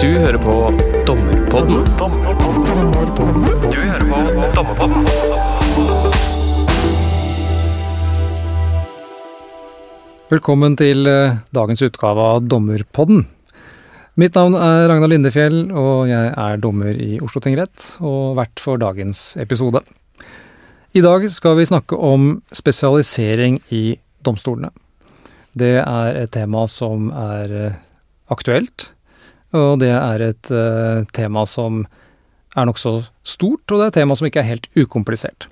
[0.00, 0.52] Du hører på
[1.04, 1.82] Dommerpodden.
[10.30, 13.26] Velkommen til eh, dagens utgave av Dommerpodden.
[14.16, 18.80] Mitt navn er Ragnar Lindefjell, og jeg er dommer i Oslo tingrett og vert for
[18.80, 19.82] dagens episode.
[20.96, 24.72] I dag skal vi snakke om spesialisering i domstolene.
[25.52, 27.78] Det er et tema som er eh,
[28.32, 28.94] aktuelt,
[29.56, 31.82] og det er et uh, tema som
[32.58, 35.48] er nokså stort, og det er et tema som ikke er helt ukomplisert.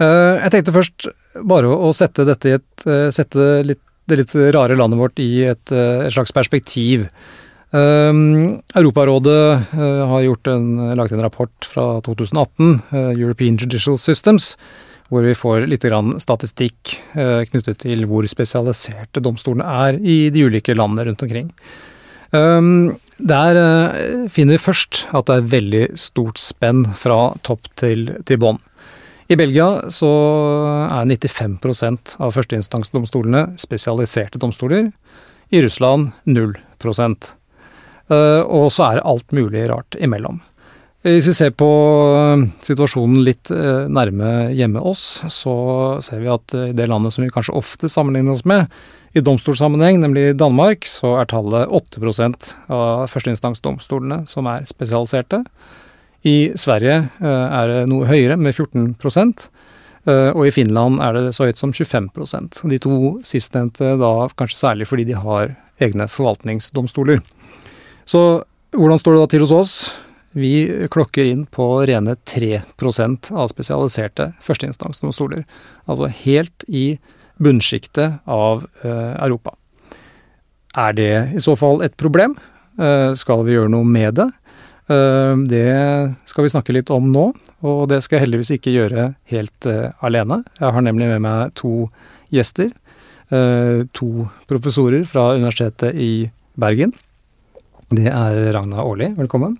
[0.00, 1.06] Uh, jeg tenkte først
[1.46, 5.44] bare å, sette dette i et uh, Sette litt, det litt rare landet vårt i
[5.46, 7.06] et, et slags perspektiv.
[7.72, 9.36] Europarådet
[10.10, 10.64] har en,
[10.98, 12.74] laget en rapport fra 2018,
[13.14, 14.50] European Judicial Systems,
[15.06, 15.86] hvor vi får litt
[16.20, 21.48] statistikk knyttet til hvor spesialiserte domstolene er i de ulike landene rundt omkring.
[22.32, 28.08] Um, der uh, finner vi først at det er veldig stort spenn fra topp til,
[28.28, 28.60] til bånn.
[29.30, 30.10] I Belgia så
[30.90, 34.90] er 95% av førsteinstansdomstolene spesialiserte domstoler.
[35.52, 40.42] I Russland 0 uh, Og så er det alt mulig rart imellom.
[41.02, 41.66] Hvis vi ser på
[42.14, 45.54] eh, situasjonen litt nærme hjemme oss, så
[45.98, 48.70] ser vi at i det landet som vi kanskje ofte sammenligner oss med,
[49.12, 55.42] i domstolsammenheng, nemlig i Danmark, så er tallet 8% av førsteinstansdomstolene som er spesialiserte.
[56.24, 57.26] I Sverige eh,
[57.58, 58.94] er det noe høyere, med 14
[60.06, 64.60] eh, og i Finland er det så høyt som 25% De to sistnevnte da kanskje
[64.60, 67.20] særlig fordi de har egne forvaltningsdomstoler.
[68.06, 69.74] Så hvordan står det da til hos oss?
[70.32, 75.42] Vi klokker inn på rene 3% av spesialiserte førsteinstansdomstoler.
[75.84, 76.96] Altså helt i
[77.42, 79.54] bunnsjiktet av eh, Europa.
[80.78, 82.36] Er det i så fall et problem?
[82.80, 84.28] Eh, skal vi gjøre noe med det?
[84.92, 85.66] Eh, det
[86.30, 87.26] skal vi snakke litt om nå,
[87.66, 89.68] og det skal jeg heldigvis ikke gjøre helt
[90.04, 90.42] alene.
[90.60, 91.90] Jeg har nemlig med meg to
[92.32, 92.72] gjester.
[93.32, 96.26] To professorer fra Universitetet i
[96.60, 96.90] Bergen.
[97.88, 99.54] Det er Ragna Aarli, velkommen.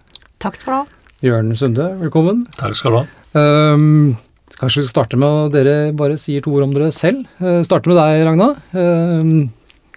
[0.44, 1.06] Takk skal du ha.
[1.24, 2.44] Jørn Sunde, velkommen.
[2.58, 4.22] Takk skal du ha.
[4.58, 7.24] Kanskje vi skal starte med at dere bare sier to ord om dere selv.
[7.40, 8.52] Eh, starte med deg, Ragna.
[8.76, 9.32] Eh,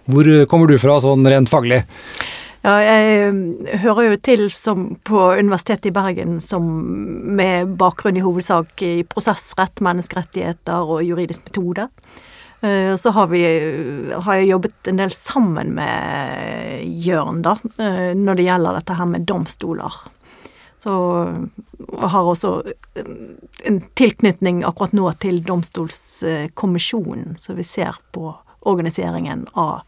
[0.06, 1.84] hvor kommer du fra sånn rent faglig?
[2.66, 4.46] Ja, jeg eh, hører jo til
[5.06, 6.70] på Universitetet i Bergen som
[7.38, 11.90] med bakgrunn i hovedsak i prosessrett, menneskerettigheter og juridisk metode.
[12.66, 13.42] Så har, vi,
[14.10, 17.54] har jeg jobbet en del sammen med Jørn, da,
[18.18, 20.00] når det gjelder dette her med domstoler.
[20.78, 20.94] Så
[21.96, 22.52] og har også
[22.96, 23.10] eh,
[23.68, 28.34] en tilknytning akkurat nå til domstolskommisjonen, så vi ser på
[28.66, 29.86] organiseringen av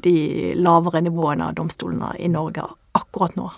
[0.00, 2.64] de lavere nivåene av domstolene i Norge
[2.96, 3.50] akkurat nå.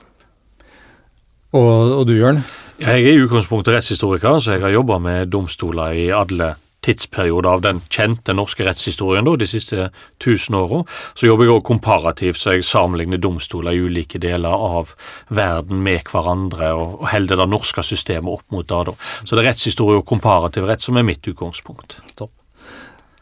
[1.53, 2.41] Og, og du, Jørn?
[2.81, 7.63] Jeg er i utgangspunktet rettshistoriker, så jeg har jobba med domstoler i alle tidsperiode av
[7.65, 9.89] den kjente norske rettshistorien da, de siste
[10.23, 10.83] tusen åra.
[11.19, 14.95] Så jobber jeg òg komparativt, så jeg sammenligner domstoler i ulike deler av
[15.33, 18.83] verden med hverandre, og holder det norske systemet opp mot det.
[18.91, 18.97] Da.
[19.23, 22.01] Så det er rettshistorie og komparativ rett som er mitt utgangspunkt.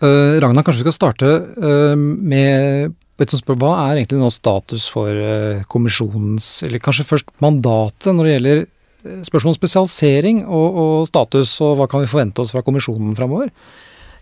[0.01, 5.61] Uh, Ragnar, kanskje vi skal starte uh, med Hva er egentlig nå status for uh,
[5.69, 8.63] kommisjonens, eller kanskje først mandatet, når det gjelder
[9.03, 13.53] spørsmål om spesialisering og, og, status, og hva kan vi forvente oss fra kommisjonen framover?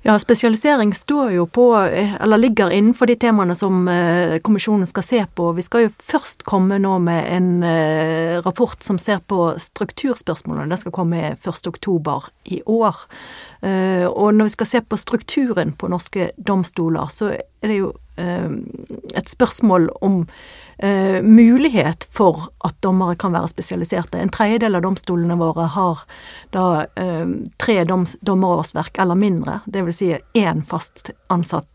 [0.02, 1.74] Ja, spesialisering står jo på,
[2.20, 5.50] eller ligger innenfor de temaene som eh, kommisjonen skal se på.
[5.56, 10.70] Vi skal jo først komme nå med en eh, rapport som ser på strukturspørsmålene.
[10.70, 13.02] Den skal komme 1.10 i år.
[13.66, 17.92] Eh, og når vi skal se på strukturen på norske domstoler, så er det jo
[18.18, 20.24] et spørsmål om
[20.78, 24.18] eh, mulighet for at dommere kan være spesialiserte.
[24.18, 26.04] En tredjedel av domstolene våre har
[26.54, 26.66] da
[26.96, 27.26] eh,
[27.60, 29.98] tre dom, dommerårsverk eller mindre, dvs.
[29.98, 31.68] Si én fast ansatt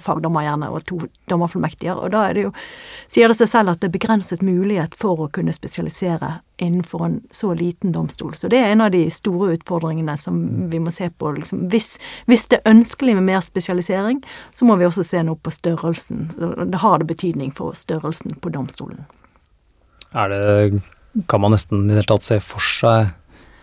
[0.00, 0.96] fagdommer gjerne og to
[1.28, 1.98] dommerfullmektiger.
[2.00, 2.52] Og da er det jo,
[3.12, 7.20] sier det seg selv at det er begrenset mulighet for å kunne spesialisere innenfor en
[7.30, 8.34] så liten domstol.
[8.34, 10.38] Så det er en av de store utfordringene som
[10.70, 11.32] vi må se på.
[11.38, 11.96] Liksom, hvis,
[12.30, 14.22] hvis, det er ønskelig med mer spesialisering,
[14.54, 16.28] så må vi også se noe på størrelsen.
[16.38, 19.04] Det har det betydning for størrelsen på domstolen.
[20.14, 20.82] Er det
[21.28, 23.12] Kan man nesten i det hele tatt se for seg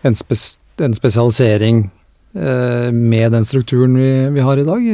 [0.02, 1.82] en, spes, en spesialisering
[2.32, 4.86] eh, med den strukturen vi, vi, har i dag?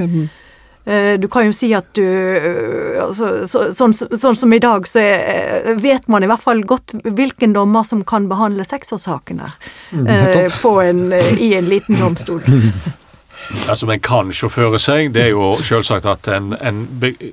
[0.89, 4.87] Eh, du kan jo si at du eh, altså, så, sånn, sånn, som i dag,
[4.89, 5.27] så er,
[5.69, 9.51] eh, vet man i hvert fall godt hvilken dommer som kan behandle seksårssakene
[9.93, 11.03] mm, en,
[11.37, 12.41] i en liten domstol.
[13.49, 16.83] Altså, men kan sjåføre seg, det er jo selvsagt at en, en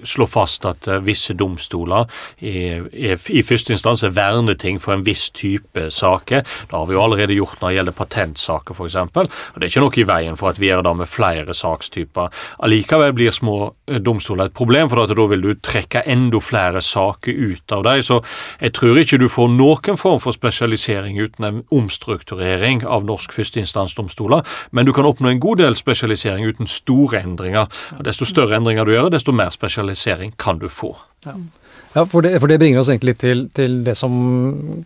[0.07, 2.07] slår fast at uh, visse domstoler
[2.39, 6.45] er, er, i første instans er verneting for en viss type saker.
[6.45, 8.95] Det har vi jo allerede gjort når det gjelder patentsaker, f.eks.
[8.95, 12.31] Og det er ikke noe i veien for at vi gjør det med flere sakstyper.
[12.63, 17.43] Allikevel blir små uh, domstoler et problem, for da vil du trekke enda flere saker
[17.51, 18.05] ut av dem.
[18.07, 18.21] Så
[18.63, 24.47] jeg tror ikke du får noen form for spesialisering uten en omstrukturering av norsk førsteinstansdomstoler,
[24.71, 27.67] men du kan oppnå en god del spesialisering uten store endringer.
[27.97, 30.95] Og Desto større endringer du gjør, desto mer spesialisering kan du få.
[31.25, 31.35] Ja.
[31.95, 34.11] Ja, for det, for det, bringer oss egentlig til, til, det som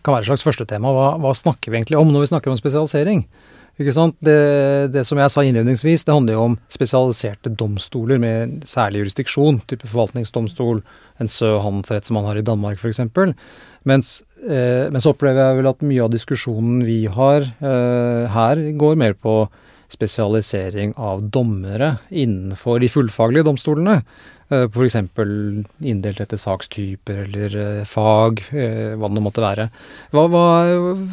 [0.06, 0.92] kan være et slags første tema.
[0.94, 3.24] Hva, hva, snakker vi egentlig om når vi snakker om spesialisering?
[3.80, 4.18] Ikke sant?
[4.22, 9.62] Det, det, som jeg sa innledningsvis, det handler jo om spesialiserte domstoler med særlig jurisdiksjon,
[9.72, 10.84] type forvaltningsdomstol,
[11.18, 13.02] en sø handelsrett som man har i Danmark f.eks.
[13.90, 14.12] Mens,
[14.44, 19.18] eh, mens opplever jeg vel at mye av diskusjonen vi har eh, her, går mer
[19.18, 19.40] på
[19.90, 24.00] spesialisering av dommere innenfor de fullfaglige domstolene.
[24.50, 24.96] Eh, F.eks.
[25.86, 29.70] inndelt etter sakstyper eller eh, fag, eh, hva det måtte være.
[30.14, 30.46] Hva, hva,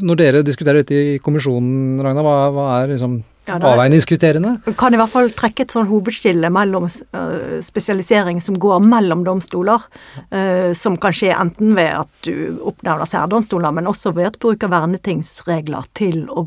[0.00, 4.56] når dere diskuterer dette i kommisjonen, Ragna, hva, hva er liksom ja, avveiningskriteriene?
[4.78, 9.86] Kan i hvert fall trekke et sånn hovedskille mellom uh, spesialisering som går mellom domstoler,
[10.30, 14.44] uh, som kan skje enten ved at du oppnevner særdomstoler, men også ved at du
[14.48, 16.46] bruker vernetingsregler til å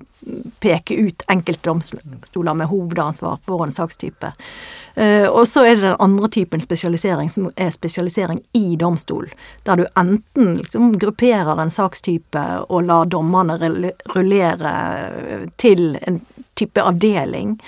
[0.60, 4.34] peke ut enkeltdomstoler med hovedansvar for en sakstype.
[4.96, 9.30] Uh, og så er det den andre typen spesialisering, som er spesialisering i domstol.
[9.64, 13.60] Der du enten liksom grupperer en sakstype og lar dommerne
[14.16, 14.76] rullere
[15.58, 16.22] til en
[16.60, 17.60] type avdeling.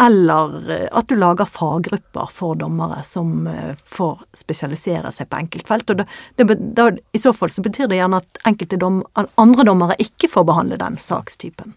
[0.00, 5.90] Eller eh, at du lager faggrupper for dommere som eh, får spesialisere seg på enkeltfelt.
[5.90, 6.06] Og det,
[6.36, 6.86] det, det,
[7.16, 11.00] I så fall så betyr det gjerne at dom, andre dommere ikke får behandle den
[11.00, 11.74] sakstypen.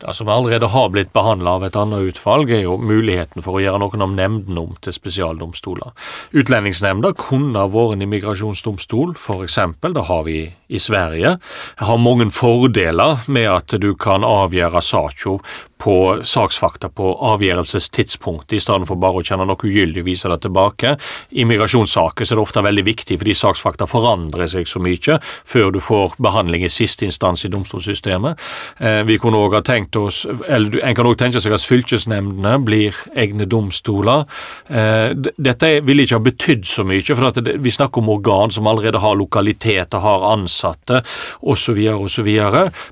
[0.00, 3.62] Det som allerede har blitt behandla av et annet utvalg, er jo muligheten for å
[3.64, 5.94] gjøre noen av nemndene om til spesialdomstoler.
[6.36, 9.58] Utlendingsnemnda kunne vært en immigrasjonsdomstol, f.eks.
[9.86, 11.36] Det har vi i Sverige.
[11.78, 15.38] Det har mange fordeler med at du kan avgjøre saka
[15.78, 20.38] på saksfakta på avgjørelsestidspunktet, i stedet for bare å kjenne noe ugyldig og vise det
[20.46, 20.94] tilbake.
[21.36, 25.80] I migrasjonssaker er det ofte veldig viktig, fordi saksfakta forandrer seg så mye før du
[25.84, 28.40] får behandling i siste instans i domstolssystemet.
[28.80, 32.56] Eh, vi kunne også ha tenkt oss, eller En kan også tenke seg at fylkesnemndene
[32.64, 34.24] blir egne domstoler.
[34.68, 39.00] Eh, dette ville ikke ha betydd så mye, for vi snakker om organ som allerede
[39.02, 41.02] har lokaliteter, har ansatte
[41.42, 42.30] osv., osv.,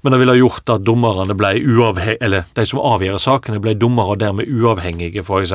[0.02, 3.62] men det ville ha gjort at dommerne ble uavhengige, eller de som som avgjør sakene,
[3.62, 5.54] ble dommere og dermed uavhengige, f.eks.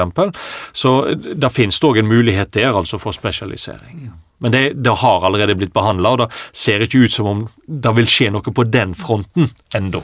[0.74, 4.10] Så det finnes òg en mulighet der, altså for spesialisering.
[4.40, 7.92] Men det, det har allerede blitt behandla, og det ser ikke ut som om det
[7.98, 10.04] vil skje noe på den fronten ennå.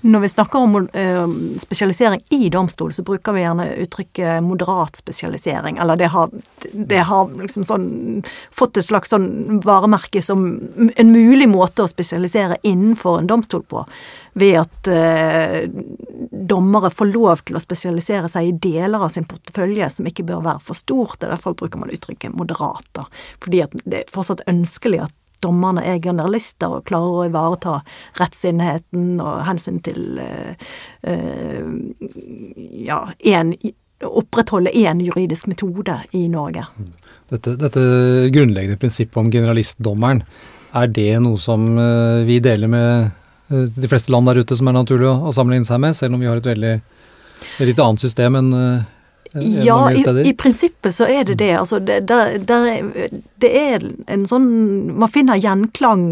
[0.00, 1.28] Når vi snakker om uh,
[1.58, 5.78] spesialisering i domstol, så bruker vi gjerne uttrykket moderat spesialisering.
[5.78, 6.30] Eller det har,
[6.72, 7.86] det har liksom sånn
[8.50, 10.46] fått et slags sånn varemerke som
[10.96, 13.84] en mulig måte å spesialisere innenfor en domstol på.
[14.38, 15.66] Ved at uh,
[16.30, 20.44] dommere får lov til å spesialisere seg i deler av sin portefølje som ikke bør
[20.46, 21.22] være for stort.
[21.22, 22.86] Derfor bruker man uttrykket moderat.
[22.96, 23.06] Da.
[23.42, 27.76] Fordi det er fortsatt ønskelig at dommerne er generalister og klarer å ivareta
[28.20, 30.54] rettsenheten og hensyn til uh,
[32.86, 33.00] ja,
[33.34, 33.54] en,
[34.06, 36.64] opprettholde én juridisk metode i Norge.
[37.30, 37.82] Dette, dette
[38.32, 40.24] grunnleggende prinsippet om generalistdommeren,
[40.76, 43.10] er det noe som uh, vi deler med
[43.50, 46.28] de fleste land der ute som er naturlig å, sammenligne seg med, selv om vi
[46.30, 46.74] har et veldig
[47.66, 48.52] litt annet system enn
[49.32, 51.52] ja, i, i, prinsippet så er det det.
[51.58, 54.48] Altså, det, der, der, det er en sånn
[54.98, 56.04] Man finner gjenklang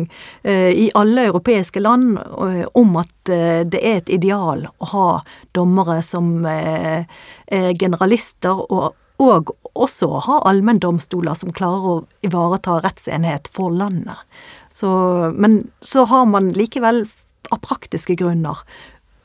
[0.42, 5.08] eh, i alle europeiske land eh, om at eh, det er et ideal å ha
[5.56, 7.08] dommere som er
[7.48, 8.92] generalister, og,
[9.24, 11.94] og også å ha allmenndomstoler som klarer å
[12.26, 14.20] ivareta rettsenhet for landet.
[14.68, 14.90] Så,
[15.34, 17.06] men så har man likevel,
[17.48, 18.60] av praktiske grunner,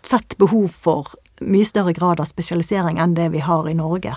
[0.08, 1.12] sett behov for
[1.46, 4.16] mye større grad av spesialisering enn det vi har i Norge.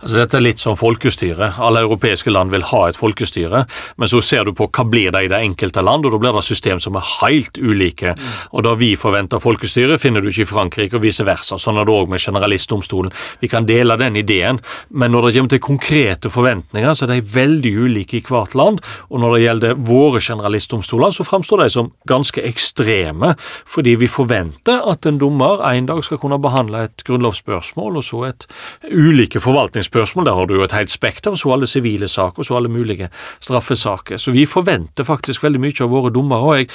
[0.00, 1.52] Altså Dette er litt som folkestyre.
[1.62, 3.64] Alle europeiske land vil ha et folkestyre,
[4.00, 6.36] men så ser du på hva blir det i det enkelte land, og da blir
[6.36, 8.14] det system som er helt ulike.
[8.52, 11.58] Og Da vi forventer folkestyre, finner du ikke i Frankrike, og vice versa.
[11.60, 13.12] Sånn er det òg med generalistdomstolen.
[13.40, 17.34] Vi kan dele den ideen, men når det kommer til konkrete forventninger, så er de
[17.34, 18.80] veldig ulike i hvert land.
[19.10, 23.34] Og når det gjelder våre generalistdomstoler, så framstår de som ganske ekstreme,
[23.66, 28.04] fordi vi forventer at en dommer en dag skal kunne behandle behandle et grunnlovsspørsmål, og
[28.06, 28.46] så et
[28.90, 30.26] ulike forvaltningsspørsmål.
[30.28, 32.70] Der har du jo et helt spekter, og så alle sivile saker, og så alle
[32.72, 34.20] mulige straffesaker.
[34.20, 36.40] Så vi forventer faktisk veldig mye av våre dommere.
[36.40, 36.68] og Jeg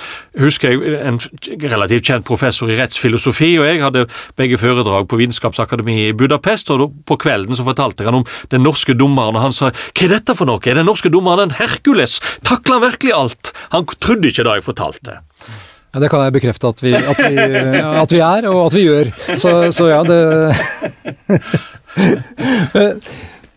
[0.43, 1.19] husker en
[1.63, 4.05] relativt kjent professor i rettsfilosofi, og jeg hadde
[4.35, 8.93] begge foredrag på Vitenskapsakademiet i Budapest, og på kvelden så fortalte han om den norske
[8.93, 12.19] dommeren, og han sa hva er dette for noe, er den norske dommeren en Hercules,
[12.43, 13.53] takler han virkelig alt?
[13.73, 15.19] Han trodde ikke da jeg fortalte.
[15.89, 17.33] Ja, Det kan jeg bekrefte at vi, at vi,
[18.03, 19.09] at vi er, og at vi gjør.
[19.41, 20.19] Så, så ja, det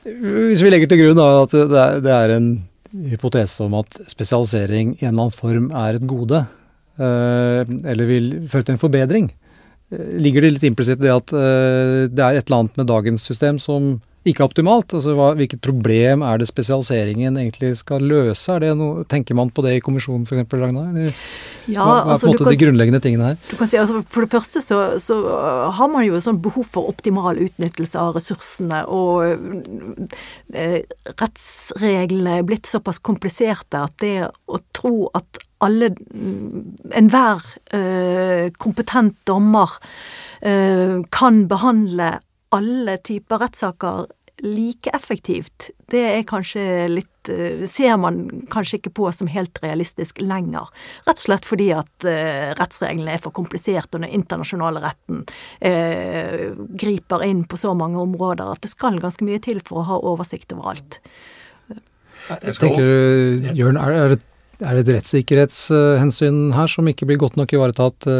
[0.03, 1.53] Hvis vi legger til grunn da, at
[2.03, 2.49] det er, en
[3.12, 6.43] hypotese om at spesialisering i en eller annen form er et gode,
[7.01, 7.62] eh,
[7.93, 9.31] eller vil føre til en forbedring,
[9.93, 12.91] eh, ligger det litt implisitt i det at eh, det er et eller annet med
[12.91, 13.95] dagens system som
[14.29, 14.93] ikke optimalt?
[14.95, 18.55] Altså, hva, Hvilket problem er det spesialiseringen egentlig skal løse?
[18.55, 20.93] Er det noe, tenker man på det i kommisjonen f.eks., Ragnar?
[20.93, 21.17] Eller,
[21.67, 23.41] ja, hva, hva er på altså, en måte kan, de grunnleggende tingene her?
[23.50, 25.19] Du kan si, altså, For det første så, så
[25.79, 28.83] har man jo sånn behov for optimal utnyttelse av ressursene.
[28.87, 29.26] Og
[30.55, 35.93] eh, rettsreglene er blitt såpass kompliserte at det å tro at alle
[36.99, 37.43] Enhver
[37.75, 39.79] eh, kompetent dommer
[40.43, 42.17] eh, kan behandle
[42.52, 44.06] alle typer rettssaker
[44.42, 50.18] like effektivt, det er kanskje litt uh, Ser man kanskje ikke på som helt realistisk
[50.25, 50.71] lenger.
[51.06, 55.23] Rett og slett fordi at uh, rettsreglene er for kompliserte, og den internasjonale retten
[55.61, 59.87] eh, griper inn på så mange områder at det skal ganske mye til for å
[59.92, 60.99] ha oversikt over alt.
[62.32, 64.18] Jeg tenker, Jørn, er det,
[64.62, 68.11] er det et rettssikkerhetshensyn her som ikke blir godt nok ivaretatt?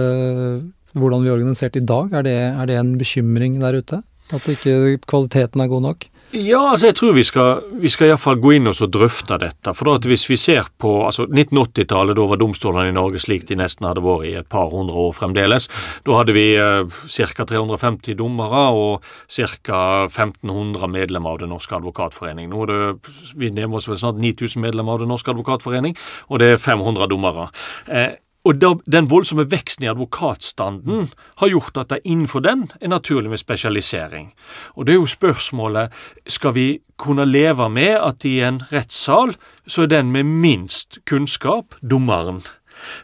[0.93, 2.11] hvordan vi er organisert i dag?
[2.19, 4.03] Er det, er det en bekymring der ute?
[4.31, 6.09] At ikke kvaliteten er god nok?
[6.33, 9.75] Ja, altså jeg tror vi skal, vi skal iallfall gå inn og drøfte dette.
[9.77, 13.59] For da hvis vi ser på altså 1980-tallet, da var domstolene i Norge slik de
[13.61, 15.69] nesten hadde vært i et par hundre år fremdeles.
[16.09, 17.47] Da hadde vi eh, ca.
[17.53, 19.83] 350 dommere og ca.
[20.09, 22.49] 1500 medlemmer av Den norske advokatforening.
[22.49, 26.01] Nå er det, Vi nærmer oss vel snart 9000 medlemmer av Den norske advokatforening,
[26.33, 27.51] og det er 500 dommere.
[27.93, 32.91] Eh, og da, Den voldsomme veksten i advokatstanden har gjort at det innenfor den er
[32.91, 34.33] naturlig med spesialisering.
[34.75, 35.93] Og Det er jo spørsmålet
[36.27, 41.75] skal vi kunne leve med at i en rettssal så er den med minst kunnskap
[41.83, 42.43] dommeren.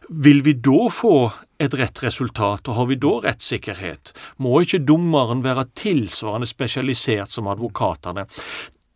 [0.09, 1.31] Vil vi da få
[1.61, 4.13] et rett resultat, og har vi da rettssikkerhet?
[4.39, 8.27] Må ikke dommeren være tilsvarende spesialisert som advokatene?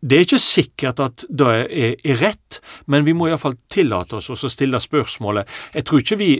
[0.03, 2.59] Det er ikke sikkert at det er, rett,
[2.91, 5.47] men vi må iallfall tillate oss å stille spørsmålet.
[5.73, 6.33] Jeg tror ikke vi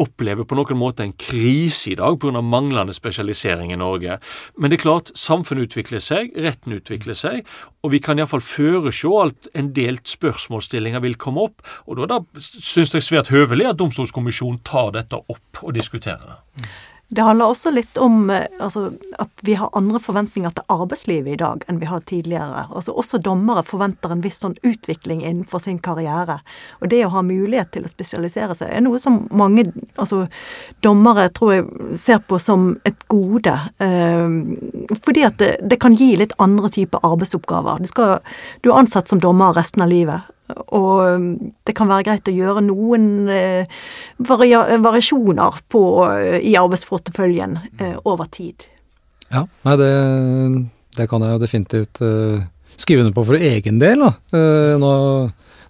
[0.00, 2.40] opplever på noen måte en krise i dag pga.
[2.40, 4.18] manglende spesialisering i Norge.
[4.56, 7.46] Men det er klart, samfunnet utvikler seg, retten utvikler seg,
[7.82, 11.62] og vi kan iallfall føresjå at en del spørsmålsstillinger vil komme opp.
[11.86, 16.70] Og da, da syns jeg svært høvelig at Domstolskommisjonen tar dette opp og diskuterer det.
[17.08, 18.88] Det handler også litt om eh, altså,
[19.22, 22.64] at vi har andre forventninger til arbeidslivet i dag enn vi har tidligere.
[22.66, 26.40] Altså, også dommere forventer en viss sånn utvikling innenfor sin karriere.
[26.80, 30.24] Og det å ha mulighet til å spesialisere seg er noe som mange altså,
[30.82, 33.54] dommere tror jeg ser på som et gode.
[33.78, 37.86] Eh, fordi at det, det, kan gi litt andre typer arbeidsoppgaver.
[37.86, 38.18] Du, skal,
[38.66, 40.26] du er ansatt som dommer resten av livet.
[40.54, 41.28] Og um,
[41.66, 43.78] det kan være greit å gjøre noen eh,
[44.22, 48.68] variasjoner på, eh, i arbeidsporteføljen eh, over tid.
[49.32, 49.90] Ja, nei, det,
[51.00, 52.00] det kan jeg jo definitivt
[52.78, 54.04] skrive under på for egen del.
[54.04, 54.44] Da.
[54.78, 54.92] Nå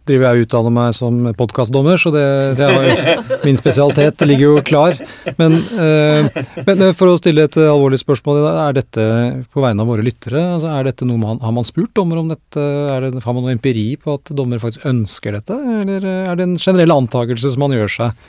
[0.07, 2.25] driver jeg og utdanner meg som podkastdommer, så det,
[2.59, 4.99] det er min spesialitet ligger jo klar.
[5.41, 6.29] Men, eh,
[6.67, 9.07] men, eh, for å stille et alvorlig spørsmål, er dette
[9.53, 10.43] på vegne av våre lyttere?
[10.57, 12.57] Altså, er dette noe man, Har man spurt dommer om dette?
[12.57, 16.61] Det, har man noe empiri på at dommer faktisk ønsker dette, eller er det en
[16.61, 18.29] generell antakelse som man gjør seg?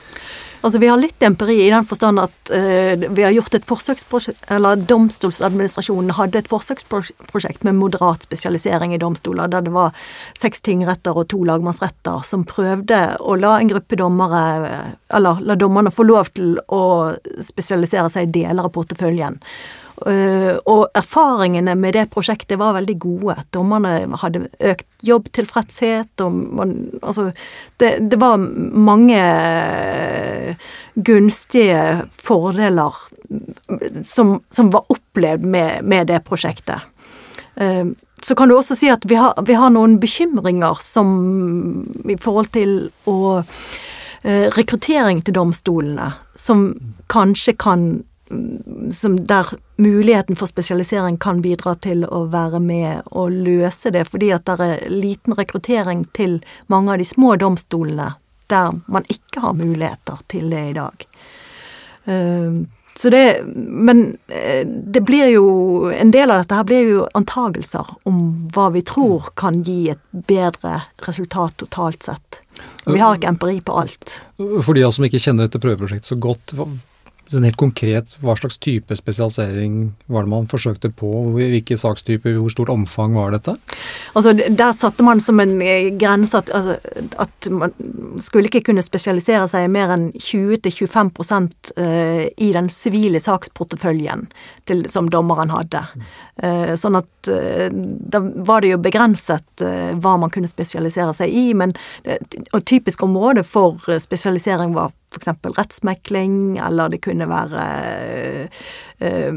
[0.61, 4.49] Altså Vi har litt empiri i den forstand at uh, vi har gjort et forsøksprosjekt
[4.53, 9.95] Eller Domstoladministrasjonen hadde et forsøksprosjekt med moderat spesialisering i domstoler, der det var
[10.39, 14.43] seks tingretter og to lagmannsretter som prøvde å la en gruppe dommere
[15.13, 16.83] Eller la dommerne få lov til å
[17.43, 19.37] spesialisere seg i deler av porteføljen.
[19.97, 23.33] Uh, og erfaringene med det prosjektet var veldig gode.
[23.55, 27.31] Dommerne hadde økt jobbtilfredshet, og man Altså,
[27.81, 29.17] det, det var mange
[30.95, 32.93] gunstige fordeler
[34.03, 36.85] som, som var opplevd med, med det prosjektet.
[37.57, 37.89] Uh,
[38.21, 41.09] så kan du også si at vi har, vi har noen bekymringer som
[42.05, 43.41] i forhold til å
[44.27, 46.71] rekruttering til domstolene, som
[47.13, 47.83] kanskje kan
[48.91, 54.31] som der muligheten for spesialisering kan bidra til å være med og løse det, fordi
[54.35, 58.13] at det er liten rekruttering til mange av de små domstolene
[58.47, 61.07] der man ikke har muligheter til det i dag.
[62.07, 62.63] Eh,
[62.97, 65.47] så det, men eh, det blir jo
[65.91, 70.01] En del av dette her blir jo antagelser om hva vi tror kan gi et
[70.11, 72.41] bedre resultat totalt sett.
[72.87, 74.15] Vi har ikke empiri på alt.
[74.37, 76.55] For de av oss som ikke kjenner dette prøveprosjektet så godt,
[77.27, 81.09] Sånn helt konkret, hva slags type spesialisering var det man forsøkte på?
[81.35, 83.57] Hvilke sakstyper, hvor stort omfang var dette?
[84.15, 86.77] Altså, Der satte man som en eh, grense at, altså,
[87.19, 87.73] at man
[88.23, 94.29] skulle ikke kunne spesialisere seg mer enn 20-25 eh, i den sivile saksporteføljen
[94.69, 95.83] til, som dommeren hadde.
[96.39, 99.63] Eh, sånn at da var det jo begrenset
[99.99, 101.73] hva man kunne spesialisere seg i, men
[102.55, 105.27] og typisk område for spesialisering var f.eks.
[105.57, 107.65] rettsmekling, eller det kunne være
[109.01, 109.33] uh,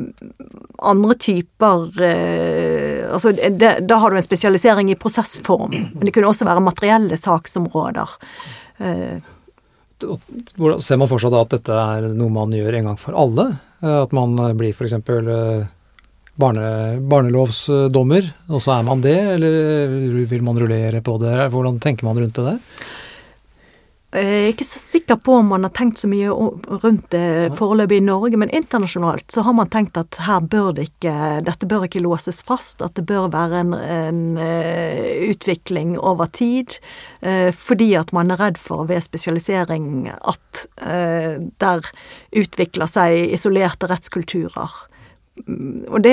[0.90, 6.30] andre typer uh, Altså, det, da har du en spesialisering i prosessform, men det kunne
[6.30, 8.16] også være materielle saksområder.
[8.80, 9.18] Uh,
[10.00, 13.50] Ser man for seg at dette er noe man gjør en gang for alle?
[13.84, 14.94] At man blir f.eks.
[16.40, 16.70] Barne,
[17.04, 21.34] barnelovsdommer, og så er man det, eller vil man rullere på det?
[21.52, 22.62] Hvordan tenker man rundt det der?
[24.10, 28.00] Jeg er ikke så sikker på om man har tenkt så mye rundt det foreløpig
[28.00, 31.12] i Norge, men internasjonalt så har man tenkt at her bør det ikke
[31.46, 36.80] Dette bør ikke låses fast, at det bør være en, en uh, utvikling over tid.
[37.22, 40.66] Uh, fordi at man er redd for ved spesialisering at
[41.62, 41.86] der
[42.36, 44.72] utvikler seg isolerte rettskulturer.
[45.88, 46.12] Og det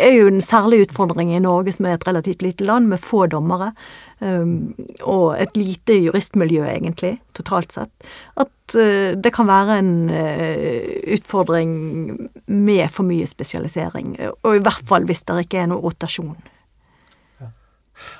[0.00, 3.26] er jo en særlig utfordring i Norge, som er et relativt lite land med få
[3.30, 3.72] dommere.
[4.20, 4.74] Um,
[5.06, 8.08] og et lite juristmiljø, egentlig, totalt sett.
[8.40, 11.72] At uh, det kan være en uh, utfordring
[12.46, 14.16] med for mye spesialisering.
[14.42, 16.36] Og i hvert fall hvis det ikke er noe rotasjon.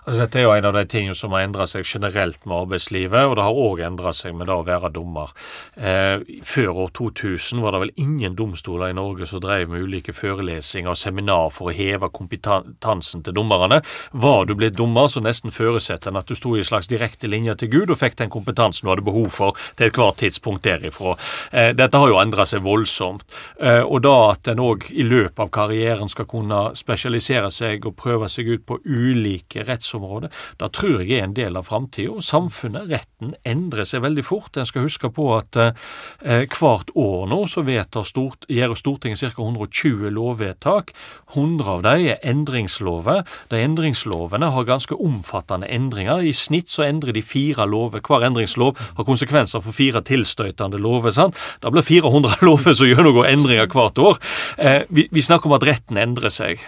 [0.08, 3.26] Altså Dette er jo en av de tingene som har endra seg generelt med arbeidslivet,
[3.28, 5.34] og det har òg endra seg med det å være dommer.
[5.76, 10.14] Eh, før år 2000 var det vel ingen domstoler i Norge som drev med ulike
[10.16, 13.82] forelesninger og seminar for å heve kompetansen til dommerne.
[14.16, 17.28] Var du blitt dommer, så nesten forutsetter en at du sto i en slags direkte
[17.28, 21.18] linje til Gud og fikk den kompetansen du hadde behov for til ethvert tidspunkt derifra.
[21.52, 23.28] Eh, dette har jo endra seg voldsomt.
[23.60, 27.98] Eh, og da at en òg i løpet av karrieren skal kunne spesialisere seg og
[28.00, 30.30] prøve seg ut på ulike rettsområde.
[30.58, 32.20] Da tror jeg er en del av framtida.
[32.22, 34.56] Samfunnet, retten, endrer seg veldig fort.
[34.56, 37.64] En skal huske på at eh, hvert år nå så
[38.04, 39.42] stort, gjør Stortinget ca.
[39.42, 40.92] 120 lovvedtak.
[41.34, 43.24] 100 av dem er endringslover.
[43.50, 46.22] De endringslovene har ganske omfattende endringer.
[46.22, 48.00] I snitt så endrer de fire lover.
[48.00, 51.10] Hver endringslov har konsekvenser for fire tilstøtende lover.
[51.10, 51.36] sant?
[51.62, 54.18] Da blir 400 lover som gjennomgår endringer hvert år.
[54.58, 56.62] Eh, vi, vi snakker om at retten endrer seg.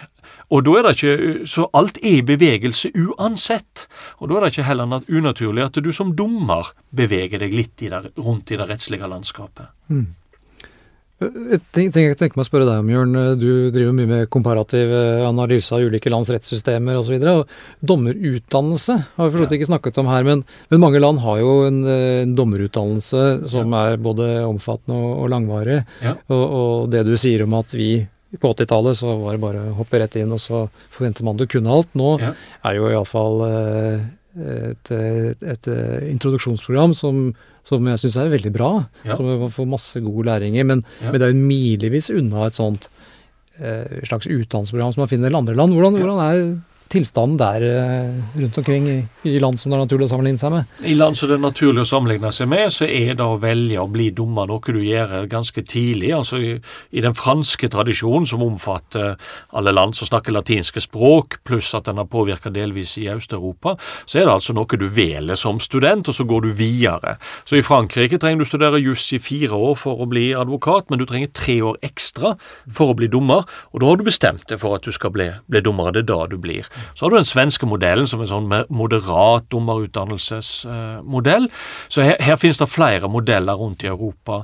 [0.51, 3.87] Og da er det ikke Så alt er i bevegelse uansett.
[4.19, 7.91] Og da er det ikke heller unaturlig at du som dommer beveger deg litt i
[7.91, 9.71] der, rundt i det rettslige landskapet.
[9.91, 10.09] Mm.
[11.21, 13.17] Jeg tenker meg å spørre deg om, Jørn.
[13.37, 17.21] Du driver mye med komparativ eh, analyse av ulike lands rettssystemer osv.
[17.85, 21.83] Dommerutdannelse har vi forstått ikke snakket om her, men, men, mange land har jo en,
[21.85, 23.83] eh, en dommerutdannelse som ja.
[23.91, 25.83] er både omfattende og, og langvarig.
[26.01, 26.15] Ja.
[26.33, 27.91] Og, og det du sier om at vi
[28.39, 30.63] på 80-tallet så var det bare å hoppe rett inn, og så
[30.93, 31.91] forventer man du kunne alt.
[31.99, 32.31] Nå ja.
[32.67, 34.05] er jo iallfall eh,
[34.39, 37.33] et, et, et, eh, introduksjonsprogram som,
[37.67, 38.71] som jeg syns er veldig bra.
[39.03, 39.17] Ja.
[39.19, 40.63] Som man får masse god læring i.
[40.67, 41.11] Men, ja.
[41.11, 42.87] men det er jo milevis unna et sånt
[43.59, 45.75] eh, slags utdannelsesprogram som man finner i andre land.
[45.75, 46.43] Hvordan, hvordan er
[46.91, 48.97] tilstanden der eh, rundt omkring i,
[49.29, 50.81] i, land som det er naturlig å sammenligne seg med?
[50.87, 53.79] I land som det er naturlig å sammenligne seg med, så er det å velge
[53.81, 56.11] å bli dommer noe du gjør ganske tidlig.
[56.15, 56.53] Altså i,
[56.91, 59.15] i den franske tradisjonen, som omfatter
[59.57, 64.21] alle land som snakker latinske språk, pluss at den har påvirka delvis i Øst-Europa, så
[64.21, 67.17] er det altså noe du velger som student, og så går du videre.
[67.47, 71.01] Så i Frankrike trenger du studere juss i fire år for å bli advokat, men
[71.01, 72.35] du trenger tre år ekstra
[72.71, 75.29] for å bli dommer, og da har du bestemt deg for at du skal bli,
[75.51, 76.67] bli dommer, det er da du blir.
[76.93, 81.49] Så har du den svenske modellen, som en sånn moderat dommerutdannelsesmodell.
[81.89, 84.43] Så her, her finnes det flere modeller rundt i Europa.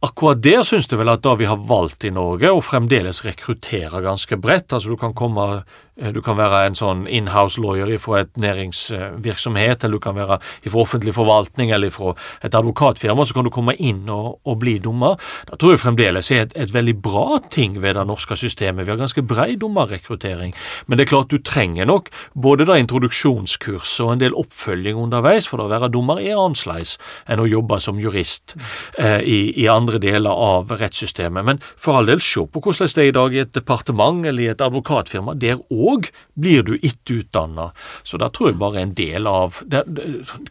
[0.00, 4.00] Akkurat der syns jeg vel at da vi har valgt i Norge, og fremdeles rekrutterer
[4.00, 5.62] ganske bredt altså Du kan komme
[6.00, 10.80] du kan være en sånn inhouse lawyer fra et næringsvirksomhet, eller du kan være fra
[10.80, 15.20] offentlig forvaltning eller fra et advokatfirma, så kan du komme inn og, og bli dommer.
[15.50, 18.86] Da tror jeg fremdeles er et, et, veldig bra ting ved det norske systemet.
[18.86, 20.54] Vi har ganske brei dommerrekruttering.
[20.86, 25.48] Men det er klart du trenger nok både da introduksjonskurs og en del oppfølging underveis,
[25.50, 26.96] for å være dommer er annerledes
[27.30, 28.54] enn å jobbe som jurist
[28.98, 31.46] eh, i, i, andre deler av rettssystemet.
[31.46, 34.44] Men for all del, se på hvordan det er i dag i et departement eller
[34.44, 35.36] i et advokatfirma.
[35.40, 37.70] Der òg og blir du ikke utdanna.
[38.02, 39.84] Så da tror jeg bare en del av det,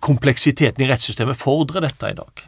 [0.05, 2.47] kompleksiteten i rettssystemet fordrer dette i dag.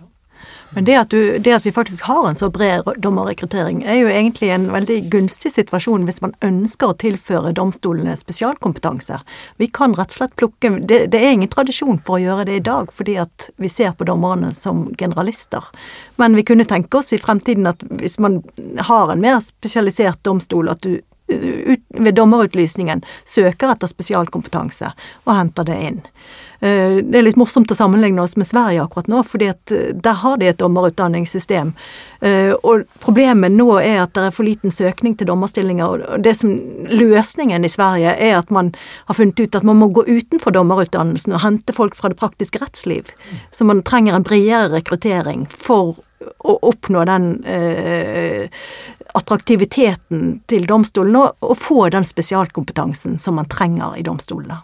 [0.74, 4.12] Men det at, du, det at, vi faktisk har en så bred dommerrekruttering, er jo
[4.12, 9.20] egentlig en veldig gunstig situasjon hvis man ønsker å tilføre domstolene spesialkompetanse.
[9.60, 12.62] Vi kan rett og slett plukke det, det, er ingen tradisjon for å gjøre det
[12.62, 15.68] i dag, fordi at vi ser på dommerne som generalister.
[16.22, 18.40] Men vi kunne tenke oss i fremtiden at hvis man
[18.88, 21.02] har en mer spesialisert domstol, at du
[21.32, 24.94] ut, ved dommerutlysningen søker etter spesialkompetanse
[25.26, 26.00] og henter det inn.
[26.62, 30.20] Eh, det er litt morsomt å sammenligne oss med Sverige akkurat nå, fordi eh, der
[30.22, 31.72] har de et dommerutdanningssystem.
[32.22, 36.06] Eh, og problemet nå er at det er for liten søkning til dommerstillinger.
[36.06, 36.54] og det som
[36.92, 38.76] Løsningen i Sverige er at man
[39.08, 42.62] har funnet ut at man må gå utenfor dommerutdannelsen og hente folk fra det praktiske
[42.62, 43.10] rettsliv.
[43.52, 45.98] Så man trenger en bredere rekruttering for
[46.46, 48.50] å oppnå den eh,
[49.18, 54.62] attraktiviteten til domstolene og, og få den spesialkompetansen som man trenger i domstolene.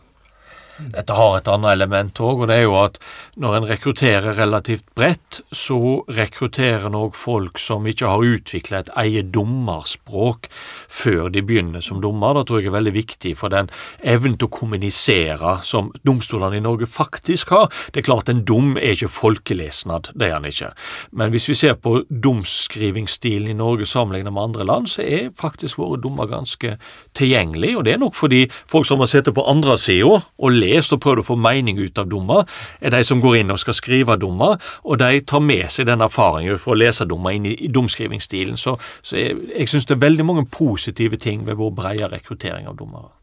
[0.77, 2.99] Dette har et annet element òg, og det er jo at
[3.41, 8.91] når en rekrutterer relativt bredt, så rekrutterer en òg folk som ikke har utvikla et
[9.03, 10.45] eget dommerspråk
[10.87, 12.37] før de begynner som dommer.
[12.37, 13.71] Det tror jeg er veldig viktig for den
[14.05, 17.71] evnen til å kommunisere som domstolene i Norge faktisk har.
[17.93, 20.71] Det er klart en dom er ikke folkelesnad, det er han ikke.
[21.11, 25.81] Men hvis vi ser på domskrivingsstilen i Norge sammenlignet med andre land, så er faktisk
[25.81, 26.77] våre dommer ganske
[27.17, 30.66] tilgjengelige, og det er nok fordi folk som har sittet på andre sida og lest
[30.67, 32.45] lest og prøvd å få mening ut av dommer,
[32.81, 36.03] er de som går inn og skal skrive dommer, og de tar med seg den
[36.05, 38.57] erfaringen for å lese dommer inn i, i domskrivingsstilen.
[38.59, 42.67] Så, så jeg, jeg syns det er veldig mange positive ting ved vår brede rekruttering
[42.69, 43.13] av dommere.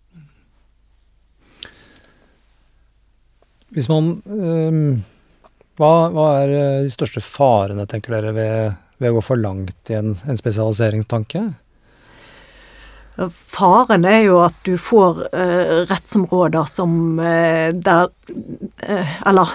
[3.74, 5.02] Hvis man øh,
[5.80, 9.90] hva, hva, er øh, de største farene, tenker dere, ved, ved å gå for langt
[9.90, 11.48] i en, en spesialiseringstanke?
[13.14, 18.10] Faren er jo at du får eh, rettsområder som eh, der
[18.82, 19.52] eh, Eller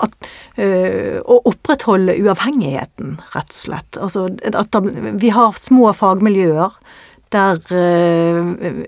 [0.00, 0.28] at,
[0.60, 3.98] å opprettholde uavhengigheten, rett og slett.
[4.00, 4.22] Altså
[4.56, 4.76] at
[5.20, 6.72] vi har små fagmiljøer
[7.36, 7.60] der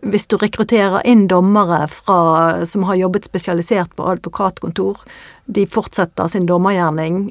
[0.09, 5.05] hvis du rekrutterer inn dommere fra, som har jobbet spesialisert på advokatkontor,
[5.53, 7.27] de fortsetter sin dommergjerning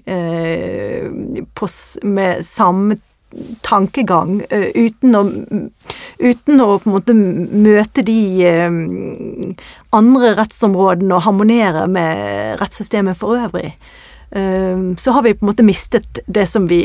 [1.57, 1.71] på,
[2.05, 3.01] med samme
[3.65, 5.23] tankegang uh, uten, å,
[6.19, 9.67] uten å på en måte møte de uh,
[9.97, 13.73] andre rettsområdene og harmonere med rettssystemet for øvrig.
[14.31, 16.81] Uh, så har vi på en måte mistet det som vi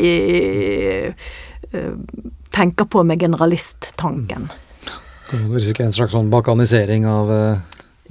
[2.55, 4.47] tenker på med generalisttanken.
[5.27, 7.33] Kan du risikere en slags sånn balkanisering av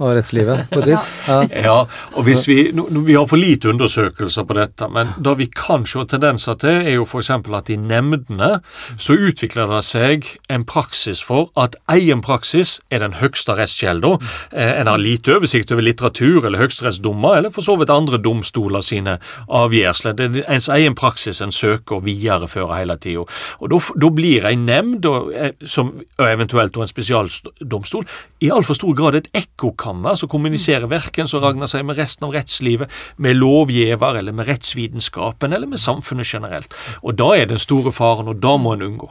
[0.00, 1.06] av rettslivet, på et vis.
[1.26, 1.76] Ja, ja
[2.16, 6.04] og hvis vi, vi har for lite undersøkelser på dette, men det vi kan se
[6.10, 7.30] tendenser til, er jo f.eks.
[7.30, 8.60] at i nemndene
[8.98, 14.16] så utvikler det seg en praksis for at egen praksis er den høgste rettskjelda.
[14.52, 18.84] Eh, en har lite oversikt over litteratur eller høyesterettsdommer, eller for så vidt andre domstoler
[18.84, 20.16] sine avgjørelser.
[20.16, 23.26] Det er ens egen praksis en søker å videreføre hele tida.
[23.60, 28.06] Og da blir en nemnd, og, eh, som, og eventuelt en spesialdomstol,
[28.44, 32.34] i altfor stor grad et ekkokammer som kommuniserer verken som Ragnar sier, med resten av
[32.36, 36.74] rettslivet, med lovgiver eller med rettsvitenskapen eller med samfunnet generelt.
[37.02, 39.10] Og da er den store faren, og da må en unngå.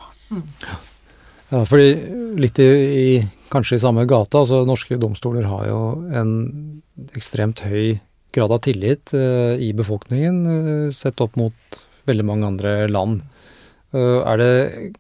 [1.52, 1.90] Ja, fordi
[2.42, 3.10] litt i, i,
[3.54, 5.82] kanskje i samme gata, altså norske domstoler har jo
[6.14, 6.36] en
[7.18, 7.98] ekstremt høy
[8.36, 13.24] grad av tillit eh, i befolkningen eh, sett opp mot veldig mange andre land.
[13.96, 14.52] Eh, er det,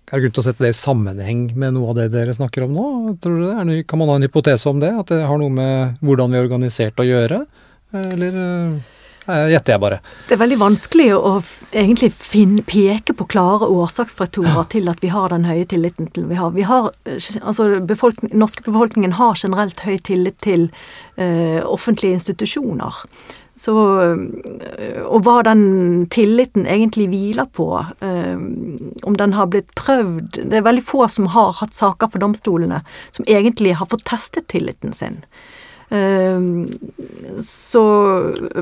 [0.08, 2.68] er det grunn til å sette det i sammenheng med noe av det dere snakker
[2.68, 2.88] om nå?
[3.24, 3.84] Tror du det?
[3.90, 4.94] kan man ha en hypotese om det?
[4.96, 7.44] At det har noe med hvordan vi er organisert å gjøre?
[7.96, 10.00] Eller eh, gjetter jeg bare.
[10.30, 11.34] Det er veldig vanskelig å
[11.74, 14.68] egentlig finne, peke på klare årsaksfaktorer ja.
[14.72, 16.54] til at vi har den høye tilliten til vi har.
[16.56, 16.92] Vi har
[17.42, 20.70] altså befolkning, norske befolkningen har generelt høy tillit til
[21.18, 23.02] uh, offentlige institusjoner.
[23.56, 27.70] Så, øh, og hva den tilliten egentlig hviler på,
[28.04, 28.40] øh,
[29.08, 32.82] om den har blitt prøvd Det er veldig få som har hatt saker for domstolene
[33.16, 35.22] som egentlig har fått testet tilliten sin.
[35.90, 36.68] Ehm,
[37.40, 37.84] så,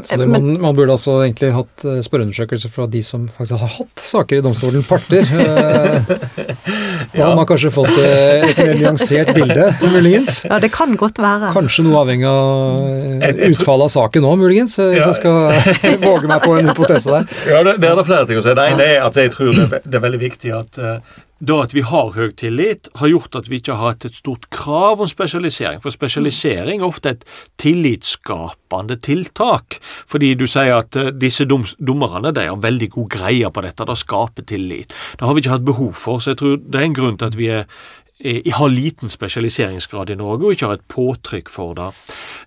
[0.03, 3.71] så det, man, man, burde altså egentlig hatt eh, spørreundersøkelser fra de som faktisk har
[3.77, 5.23] hatt saker i domstolen, parter.
[5.23, 6.11] Eh,
[7.13, 7.29] da ja.
[7.29, 10.41] har man kanskje fått eh, et mer nyansert bilde, muligens.
[10.49, 11.53] Ja, det kan godt være.
[11.55, 15.09] Kanskje noe avhengig av utfallet av saken òg, muligens, hvis ja.
[15.09, 17.29] jeg skal våge meg på en hypotese der.
[17.47, 18.57] Ja, det, det er det flere ting å si.
[18.57, 20.83] Det ene er at jeg tror det, det er veldig viktig at
[21.43, 24.47] da at vi har høy tillit, har gjort at vi ikke har hatt et stort
[24.53, 25.81] krav om spesialisering.
[25.83, 27.25] For spesialisering er ofte et
[27.61, 29.79] tillitsskapende tiltak.
[30.09, 33.89] Fordi du sier at uh, disse dom, dommerne de har veldig god greie på dette,
[33.89, 34.95] det skaper tillit.
[35.19, 37.31] Det har vi ikke hatt behov for, så jeg tror det er en grunn til
[37.33, 37.67] at vi er
[38.23, 41.89] er, har liten spesialiseringsgrad i Norge og ikke har et påtrykk for det.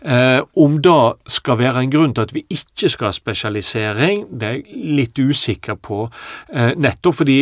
[0.06, 4.48] Eh, om det skal være en grunn til at vi ikke skal ha spesialisering, det
[4.48, 6.06] er jeg litt usikker på.
[6.52, 7.40] Eh, nettopp fordi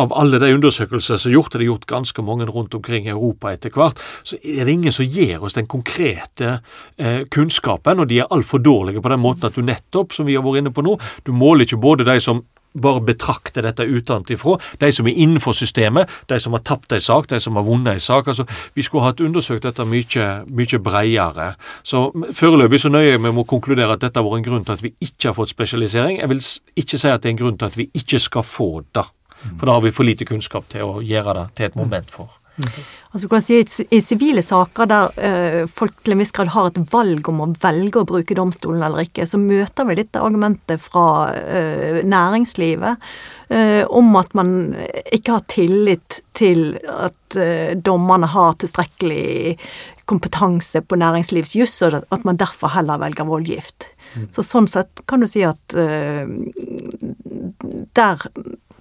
[0.00, 3.06] av alle de undersøkelser som er gjort, og det er gjort ganske mange rundt omkring
[3.06, 6.58] i Europa etter hvert, så er det ingen som gir oss den konkrete
[6.98, 10.36] eh, kunnskapen, og de er altfor dårlige på den måten at du nettopp, som vi
[10.38, 12.42] har vært inne på nå, du måler ikke både de som
[12.74, 17.28] bare betrakter dette utenfra, de som er innenfor systemet, de som har tapt en sak,
[17.30, 18.28] de som har vunnet en sak.
[18.28, 21.54] altså Vi skulle hatt undersøkt dette mye, mye bredere.
[21.82, 24.64] Så Foreløpig så nøyer jeg meg med å konkludere at dette har vært en grunn
[24.64, 26.18] til at vi ikke har fått spesialisering.
[26.18, 26.42] Jeg vil
[26.82, 29.06] ikke si at det er en grunn til at vi ikke skal få det.
[29.58, 32.40] For da har vi for lite kunnskap til å gjøre det til et moment for.
[33.14, 33.56] Altså, kan si,
[33.94, 37.48] I sivile saker der uh, folk til en viss grad har et valg om å
[37.62, 42.94] velge å bruke domstolen eller ikke, så møter vi dette argumentet fra uh, næringslivet
[43.50, 44.74] uh, om at man
[45.14, 47.36] ikke har tillit til at
[47.82, 49.56] dommerne har tilstrekkelig
[50.06, 53.88] kompetanse på næringslivsjuss, og at man derfor heller velger voldgift.
[54.14, 54.28] Mm.
[54.34, 55.74] Så sånn sett kan du si at
[57.98, 58.26] der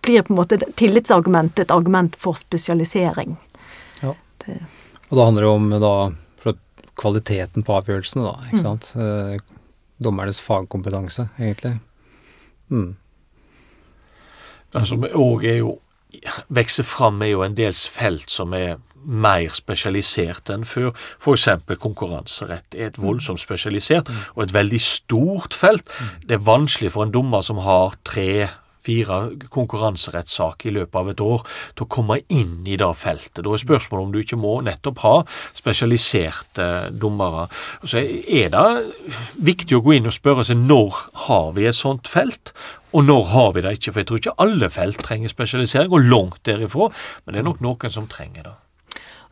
[0.04, 3.38] blir på en måte tillitsargumentet et argument for spesialisering.
[4.02, 4.14] Ja.
[4.46, 4.60] Det.
[5.10, 5.94] Og da handler det om da,
[7.00, 8.48] kvaliteten på avgjørelsene, da.
[8.48, 8.66] ikke mm.
[8.66, 8.92] sant.
[9.00, 9.38] Eh,
[10.04, 11.78] dommernes fagkompetanse, egentlig.
[12.70, 12.94] Mm.
[14.74, 15.78] Det som òg er jo
[16.54, 20.94] vokser fram, er jo en dels felt som er mer spesialisert enn før.
[21.20, 21.48] F.eks.
[21.82, 24.22] konkurranserett er et voldsomt spesialisert mm.
[24.36, 25.90] og et veldig stort felt.
[25.90, 26.12] Mm.
[26.30, 28.48] Det er vanskelig for en dommer som har tre
[28.84, 29.20] fire
[29.54, 33.44] konkurranserettssaker i løpet av et år til å komme inn i det feltet.
[33.44, 35.16] Da er spørsmålet om du ikke må nettopp ha
[35.56, 37.48] spesialiserte dommere.
[37.84, 38.68] Så er det
[39.44, 42.54] viktig å gå inn og spørre seg når har vi et sånt felt,
[42.94, 43.92] og når har vi det ikke?
[43.92, 46.92] For jeg tror ikke alle felt trenger spesialisering, og langt derifra,
[47.26, 48.58] men det er nok noen som trenger det.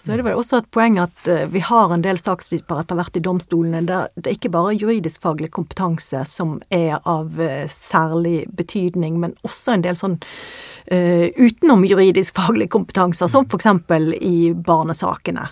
[0.01, 2.97] Så er det vel også et poeng at uh, vi har en del sakstyper etter
[2.97, 9.19] hvert i domstolene der det ikke bare juridisk-faglig kompetanse som er av uh, særlig betydning,
[9.21, 13.69] men også en del sånn uh, utenom juridisk-faglig kompetanse, som f.eks.
[14.17, 15.47] i barnesakene.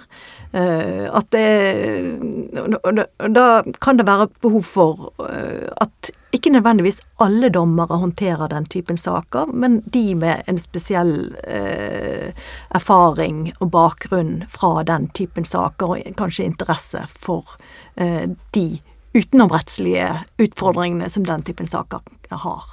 [0.49, 1.49] at det
[3.37, 3.45] Da
[3.81, 9.81] kan det være behov for at ikke nødvendigvis alle dommere håndterer den typen saker, men
[9.93, 12.33] de med en spesiell eh,
[12.75, 17.57] erfaring og bakgrunn fra den typen saker, og kanskje interesse for
[17.97, 18.67] eh, de
[19.17, 22.63] utenomrettslige utfordringene som den typen saker har.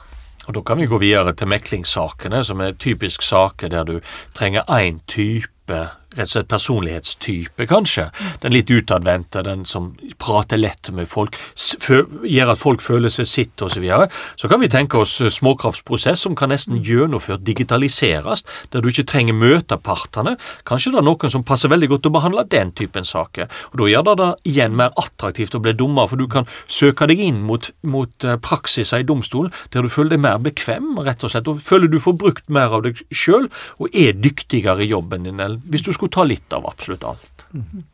[0.46, 4.00] Og Da kan vi gå videre til meklingssakene, som er typisk saker der du
[4.34, 8.08] trenger én type rett og slett personlighetstype, kanskje.
[8.42, 13.62] Den litt utadvendte, den som prater lett med folk, gjør at folk føler seg sitt
[13.62, 13.76] osv.
[13.76, 14.06] Så, videre.
[14.40, 19.06] så kan vi tenke oss småkraftprosess småkraftsprosess som kan nesten gjennomført digitaliseres, der du ikke
[19.06, 20.36] trenger møte partene.
[20.64, 23.48] Kanskje det er noen som passer veldig godt til å behandle den typen saker.
[23.72, 27.06] Og Da gjør det det igjen mer attraktivt å bli dommer, for du kan søke
[27.06, 31.22] deg inn mot, mot eh, praksiser i domstolen der du føler deg mer bekvem, rett
[31.24, 33.48] og slett, og føler du får brukt mer av deg sjøl
[33.78, 35.40] og er dyktigere i jobben din.
[35.66, 37.46] Hvis du skulle skulle ta litt av absolutt alt.
[37.54, 37.84] Mm.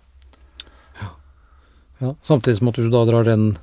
[1.00, 1.08] Ja.
[1.98, 2.14] ja.
[2.22, 3.58] Samtidig som at du da drar den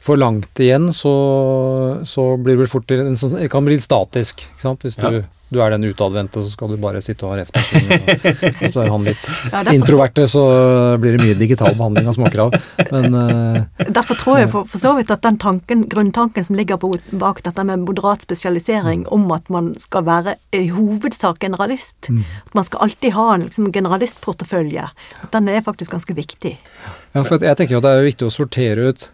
[0.00, 3.86] for langt igjen, så, så blir det vel fort en sånn, Det kan bli litt
[3.86, 4.84] statisk, ikke sant.
[4.86, 5.22] Hvis du, ja.
[5.50, 8.52] du er den utadvendte, så skal du bare sitte og ha rettsbehandling.
[8.60, 10.44] Hvis du er han litt ja, introverte, så
[11.02, 12.54] blir det mye digital behandling av småkrav.
[12.92, 16.78] Men uh, Derfor tror jeg for, for, så vidt at den tanken, grunntanken som ligger
[16.82, 19.10] på, bak dette med moderat spesialisering, mm.
[19.16, 22.22] om at man skal være i hovedsak generalist, mm.
[22.46, 24.86] at man skal alltid ha en liksom, generalistportefølje,
[25.24, 26.54] at den er faktisk ganske viktig.
[27.16, 29.10] Ja, for jeg tenker at det er viktig å sortere ut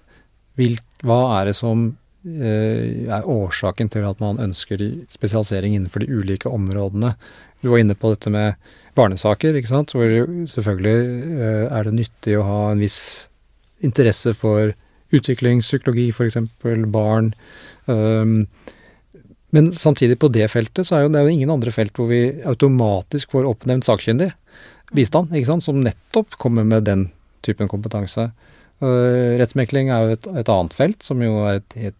[0.56, 1.88] hva er det som
[2.26, 7.14] eh, er årsaken til at man ønsker spesialisering innenfor de ulike områdene?
[7.62, 8.58] Du var inne på dette med
[8.98, 9.94] barnesaker, ikke sant?
[9.96, 10.10] hvor
[10.50, 10.96] selvfølgelig
[11.38, 13.28] eh, er det nyttig å ha en viss
[13.82, 14.74] interesse for
[15.12, 16.38] utviklingspsykologi, f.eks.
[16.92, 17.32] barn.
[17.84, 18.46] Um,
[19.52, 23.34] men samtidig, på det feltet, så er det jo ingen andre felt hvor vi automatisk
[23.34, 24.30] får oppnevnt sakkyndig
[24.96, 27.06] bistand, ikke sant, som nettopp kommer med den
[27.44, 28.30] typen kompetanse.
[28.82, 31.98] Rettsmekling er jo et, et, annet felt, som jo er et, et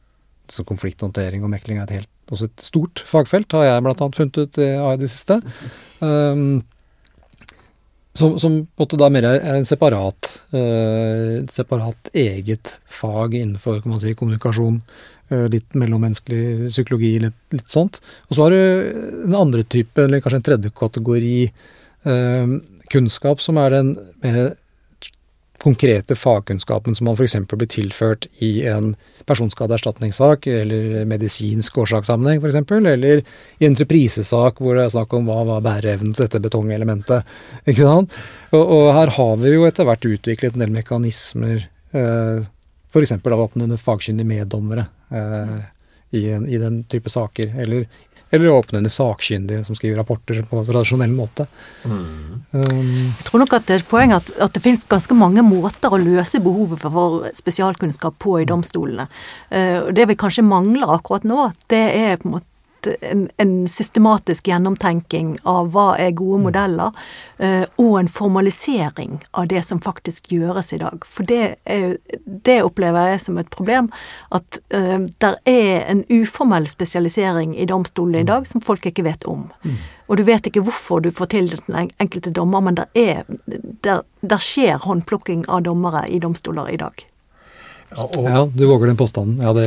[0.52, 4.40] så konflikthåndtering og mekling er et helt, også et stort fagfelt, har jeg annet funnet
[4.42, 5.38] ut i det siste.
[6.02, 6.62] Um,
[8.12, 14.02] som, som, måte da mer er en separat, uh, separat eget fag innenfor kan man
[14.02, 14.82] si, kommunikasjon.
[15.32, 18.02] Uh, litt mellommenneskelig psykologi, litt, litt, sånt.
[18.28, 22.58] Og så har du en andre type, eller kanskje en tredje kategori uh,
[22.92, 24.42] kunnskap, som er den mer
[25.62, 27.36] konkrete fagkunnskapen som man f.eks.
[27.48, 28.94] blir tilført i en
[29.26, 35.44] personskadeerstatningssak eller medisinsk årsakssammenheng f.eks., eller i en entreprisesak hvor det er snakk om hva
[35.46, 37.28] var bæreevnen til dette betongelementet.
[37.70, 38.16] ikke sant?
[38.50, 42.42] Og, og, her har vi jo etter hvert utviklet en del mekanismer, eh,
[42.92, 43.14] f.eks.
[43.14, 45.60] av åpnende fagkyndige meddommere eh,
[46.18, 47.86] i, en, i den type saker, eller
[48.32, 51.44] eller åpnende sakkyndige som skriver rapporter på tradisjonell måte.
[51.84, 52.44] Mm.
[52.52, 55.44] Um, jeg tror nok at det er et poeng at, at, det finnes ganske mange
[55.44, 59.04] måter å løse behovet for spesialkunnskap på i domstolene.
[59.52, 62.51] Uh, det vi kanskje mangler akkurat nå, det er på en måte
[62.86, 66.46] en, en, systematisk gjennomtenking av hva er gode mm.
[66.48, 66.98] modeller,
[67.42, 71.06] uh, og en formalisering av det som faktisk gjøres i dag.
[71.06, 73.90] For det, er, det opplever jeg som et problem,
[74.34, 78.32] at uh, der er en uformell spesialisering i domstolene i mm.
[78.32, 79.48] dag som folk ikke vet om.
[79.64, 79.78] Mm.
[80.10, 83.22] Og du vet ikke hvorfor du får til den enkelte dommer, men der, er,
[83.84, 87.06] der, der skjer håndplukking av dommere i domstoler i dag.
[87.96, 88.24] Ja, og...
[88.30, 89.40] ja, du våger den påstanden.
[89.42, 89.66] Ja, det,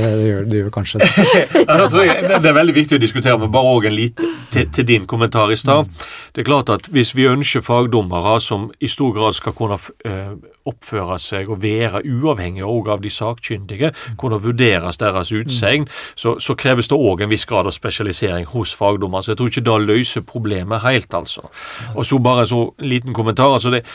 [0.50, 1.10] det gjør du kanskje det.
[2.06, 5.06] jeg, det er veldig viktig å diskutere, men bare også en lite til, til, din
[5.10, 5.86] kommentar i stad.
[5.86, 6.08] Mm.
[6.36, 10.34] Det er klart at hvis vi ønsker fagdommere som i stor grad skal kunne uh,
[10.66, 14.18] oppføre seg og være uavhengige òg av de sakkyndige, mm.
[14.22, 16.02] kunne vurderes deres utsegn, mm.
[16.16, 19.26] så, så, kreves det òg en viss grad av spesialisering hos fagdommere.
[19.26, 21.48] Så jeg tror ikke det løser problemet helt, altså.
[21.94, 23.54] Og så bare så liten kommentar.
[23.54, 23.86] altså det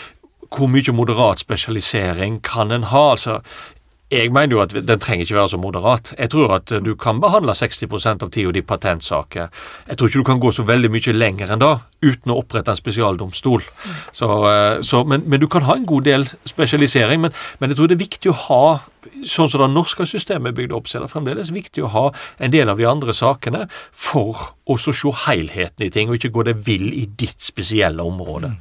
[0.50, 3.10] hvor mye moderat spesialisering kan en ha?
[3.12, 3.38] altså
[4.10, 6.12] jeg mener jo at den trenger ikke være så moderat.
[6.18, 9.50] Jeg tror at du kan behandle 60 av tida di patentsaker.
[9.88, 11.70] Jeg tror ikke du kan gå så veldig mye lenger enn da
[12.02, 13.62] uten å opprette en spesialdomstol.
[14.16, 17.20] Så, eh, så, men, men, du kan ha en god del spesialisering.
[17.22, 18.64] Men, men, jeg tror det er viktig å ha
[19.00, 22.02] Sånn som det norske systemet er bygd opp, så er det fremdeles viktig å ha
[22.36, 23.62] en del av de andre sakene
[23.96, 24.92] for å se
[25.24, 28.52] helheten i ting, og ikke gå det vill i ditt spesielle område.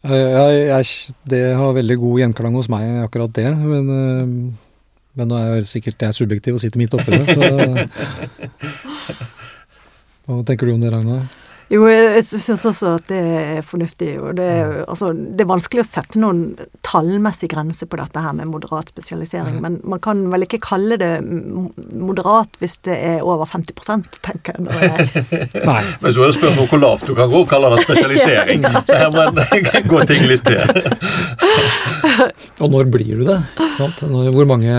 [0.00, 3.50] Jeg, jeg, det har veldig god gjenklang hos meg, akkurat det.
[3.58, 4.26] Men, eh,
[5.18, 7.42] men nå er jeg sikkert jeg er subjektiv og sitter midt oppi det, så
[10.30, 11.24] Hva tenker du om det, Ragnar?
[11.70, 14.16] Jo, jeg syns også at det er fornuftig.
[14.18, 16.56] og det er, altså, det er, vanskelig å sette noen
[16.86, 19.60] tallmessig grense på dette her med moderat spesialisering.
[19.62, 25.06] Men man kan vel ikke kalle det moderat hvis det er over 50% tenker jeg.
[25.70, 25.78] Nei.
[26.02, 28.66] Men så er det spørsmål hvor lavt du kan gå og kalle det spesialisering.
[28.90, 30.58] Så her må en gå ting litt til.
[32.58, 33.40] og når blir du det?
[33.78, 34.02] Sant?
[34.02, 34.74] Hvor mange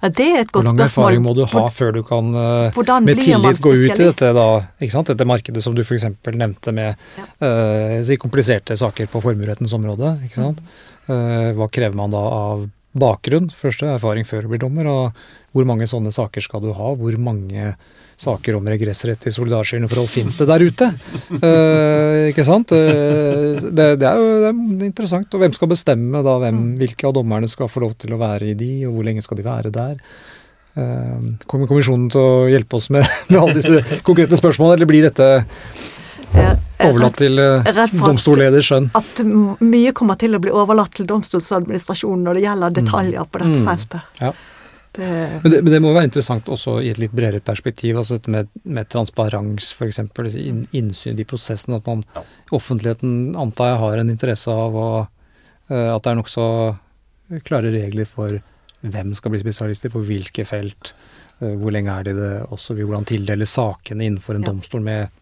[0.00, 0.74] ja, Det er et godt spørsmål.
[0.74, 2.30] Hvor lang erfaring må du ha før du kan
[2.76, 6.08] Hvordan med tillit gå ut i dette, da, dette markedet som du f.eks.
[6.28, 7.28] nevnte med ja.
[7.42, 10.16] uh, kompliserte saker på formuerettens område.
[10.34, 10.62] sant?
[11.08, 12.66] Uh, hva krever man da av
[12.98, 13.50] bakgrunn?
[13.54, 14.88] Første erfaring før du blir dommer.
[14.88, 16.92] Og hvor mange sånne saker skal du ha?
[16.98, 17.74] Hvor mange
[18.18, 20.88] saker om regressrett i solidarisk forhold fins det der ute?
[21.30, 22.72] Uh, ikke sant?
[22.74, 25.30] Uh, det, det, er jo det er interessant.
[25.32, 26.72] Og hvem skal bestemme da hvem, mm.
[26.82, 29.38] hvilke av dommerne skal få lov til å være i de, og hvor lenge skal
[29.38, 30.02] de være der?
[30.78, 35.08] Uh, kommer kommisjonen til å hjelpe oss med, med alle disse konkrete spørsmålene, eller blir
[35.08, 35.30] dette
[36.84, 38.92] overlatt til domstolleders skjønn?
[38.98, 39.22] At
[39.62, 43.66] mye kommer til å bli overlatt til domstolsadministrasjonen når det gjelder detaljer på dette mm.
[43.70, 44.22] feltet.
[44.22, 44.34] Ja.
[44.98, 45.40] Det...
[45.42, 48.32] Men, det, men, det, må være interessant også i et litt bredere perspektiv, altså dette
[48.34, 50.00] med, med transparens f.eks.,
[50.38, 51.76] In, innsyn i prosessen.
[51.78, 52.02] At man,
[52.54, 54.88] offentligheten antar jeg har en interesse av å,
[55.70, 56.48] uh, at det er nokså
[57.46, 58.40] klare regler for
[58.80, 60.92] hvem skal bli spesialister på hvilke felt,
[61.42, 62.82] uh, hvor lenge er de det, osv.
[62.82, 64.50] Hvordan tildeles sakene innenfor en ja.
[64.50, 65.17] domstol med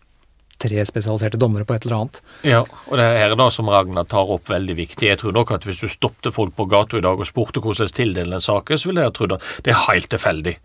[0.67, 2.21] tre spesialiserte dommere på et eller annet.
[2.47, 5.09] Ja, og det er da som Ragnar tar opp veldig viktig.
[5.09, 7.89] Jeg tror nok at hvis du stoppet folk på gata i dag og spurte hvordan
[7.89, 10.57] de tildeler en sak, så ville jeg trodd at det er helt tilfeldig.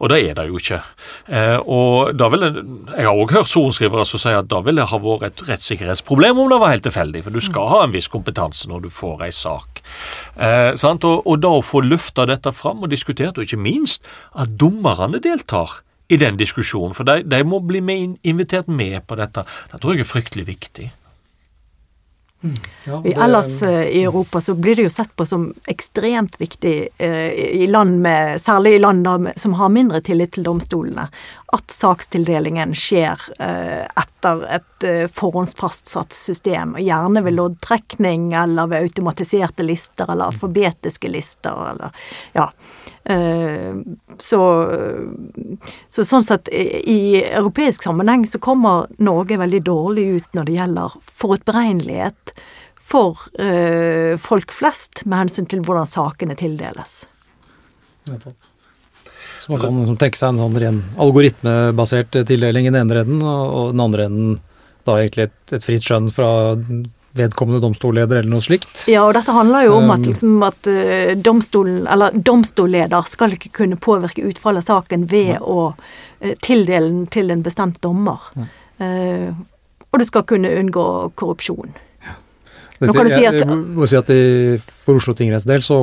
[0.00, 0.80] Og det er det jo ikke.
[1.32, 2.64] Eh, og da vil jeg,
[3.06, 6.50] har òg hørt sorenskrivere som sier at da ville det ha vært et rettssikkerhetsproblem om
[6.52, 9.32] det var helt tilfeldig, for du skal ha en viss kompetanse når du får ei
[9.34, 9.82] sak.
[10.36, 14.58] Eh, og, og, da å få løfta dette fram og diskutert, og ikke minst at
[14.60, 16.94] dommerne deltar i den diskusjonen.
[16.94, 19.46] For de, de må bli med, invitert med på dette.
[19.70, 20.88] Det tror jeg er fryktelig viktig.
[22.42, 22.54] Mm.
[22.86, 23.12] Ja, det...
[23.12, 27.66] Ellers uh, i Europa så blir det jo sett på som ekstremt viktig, uh, i
[27.66, 31.04] land med, særlig i land da, som har mindre tillit til domstolene,
[31.52, 34.66] at sakstildelingen skjer uh, etter et
[35.14, 36.74] forhåndsfastsatt system.
[36.80, 42.50] Gjerne ved loddtrekning eller ved automatiserte lister eller alfabetiske lister eller ja.
[43.10, 43.74] Eh,
[44.18, 44.40] så,
[45.88, 50.98] så, sånn sett, i europeisk sammenheng så kommer Norge veldig dårlig ut når det gjelder
[51.22, 52.34] forutberegnelighet
[52.90, 57.00] for eh, folk flest med hensyn til hvordan sakene tildeles.
[59.40, 63.22] Så man kan liksom tenke seg en sånn ren algoritmebasert tildeling i den ene enden,
[63.24, 64.38] og, den andre enden
[64.86, 66.30] da egentlig et, et fritt skjønn fra
[67.18, 68.84] vedkommende domstolleder eller noe slikt.
[68.90, 73.34] Ja, og dette handler jo om at, Um, liksom, at uh, domstolen, eller domstolleder skal
[73.34, 78.30] ikke kunne påvirke utfallet av saken ved å uh, tildele den til en bestemt dommer.
[78.80, 79.34] Uh,
[79.90, 80.86] og du skal kunne unngå
[81.18, 81.74] korrupsjon.
[82.80, 85.60] Nå kan du si at- jeg, jeg må si at i, For Oslo tingretts del
[85.60, 85.76] så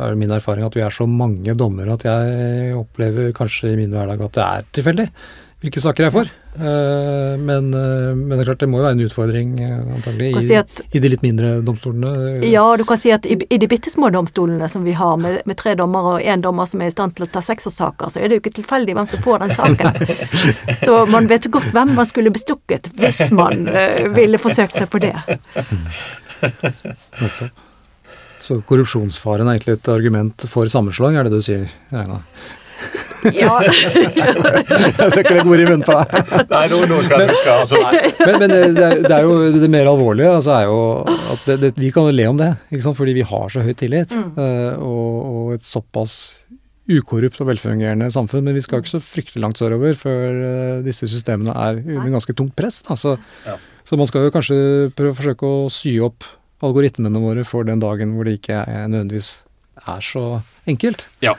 [0.00, 3.76] er det min erfaring at vi er så mange dommere at jeg opplever kanskje i
[3.76, 5.08] min hverdag at det er tilfeldig
[5.64, 6.28] hvilke saker jeg får.
[6.54, 10.44] Eh, men, eh, men det er klart det må jo være en utfordring eh, antagelig
[10.44, 10.58] i,
[10.94, 12.10] i de litt mindre domstolene.
[12.46, 15.34] Ja, du kan si at i, i de bitte små domstolene som vi har, med,
[15.48, 18.16] med tre dommere og én dommer som er i stand til å ta seksårssaker, så
[18.20, 19.88] er det jo ikke tilfeldig hvem som får den saken.
[20.84, 23.54] Så man vet godt hvem man skulle bestukket hvis man
[24.14, 25.14] ville forsøkt seg på det.
[28.44, 32.18] Så korrupsjonsfaren er egentlig et argument for sammenslag, er det du sier, Regna?
[33.32, 36.30] Ja, Jeg skal ikke legge ord i munnen på deg.
[36.50, 37.80] Nei, nå, nå skal jeg huske altså,
[38.20, 38.60] Men, men det,
[39.06, 40.78] det er- jo det mer alvorlige altså er jo
[41.34, 42.98] at det, det, vi kan jo le om det, ikke sant?
[42.98, 44.12] fordi vi har så høy tillit.
[44.14, 44.32] Mm.
[44.84, 46.16] og, og et såpass
[46.84, 48.44] ukorrupt og velfungerende samfunn.
[48.44, 52.34] Men vi skal ikke så fryktelig langt sørover før eh, disse systemene er under ganske
[52.36, 52.82] tungt press.
[52.84, 52.96] Da.
[53.00, 53.16] Så,
[53.48, 53.56] Ja.
[53.88, 54.58] så man skal jo kanskje
[54.96, 56.26] prøve å forsøke å sy opp
[56.64, 59.32] algoritmene våre for den dagen hvor det ikke er nødvendigvis
[59.90, 60.20] er så
[60.70, 61.06] enkelt.
[61.20, 61.34] Ja.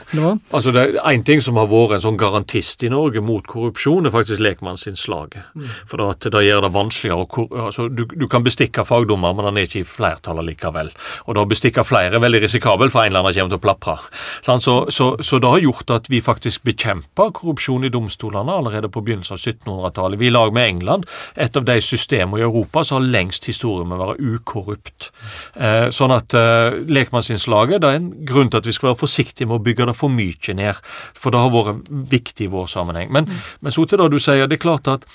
[0.50, 4.06] Altså det er En ting som har vært en sånn garantist i Norge mot korrupsjon,
[4.06, 5.52] er faktisk lekmannsinnslaget.
[5.86, 9.48] For da, at det gjør det vanskeligere å altså, du, du kan bestikke fagdommer, men
[9.48, 10.90] han er ikke i flertall likevel.
[11.26, 13.64] Og da å bestikke flere er veldig risikabelt, for en eller annen kommer til å
[13.66, 13.96] plapre.
[14.42, 18.90] Så, Så, så, så det har gjort at vi faktisk bekjemper korrupsjon i domstolene allerede
[18.92, 20.20] på begynnelsen av 1700-tallet.
[20.20, 23.86] Vi i lag med England, et av de systemene i Europa som har lengst historie
[23.86, 25.10] med å være ukorrupt.
[25.54, 29.15] Eh, sånn at eh, lekmannsinnslaget det er en grunn til at vi skal være forsiktige
[29.46, 30.82] med å bygge det for mye ned,
[31.16, 33.10] for det har vært viktig i vår sammenheng.
[33.12, 35.06] Men, men så til det du sier, det er klart at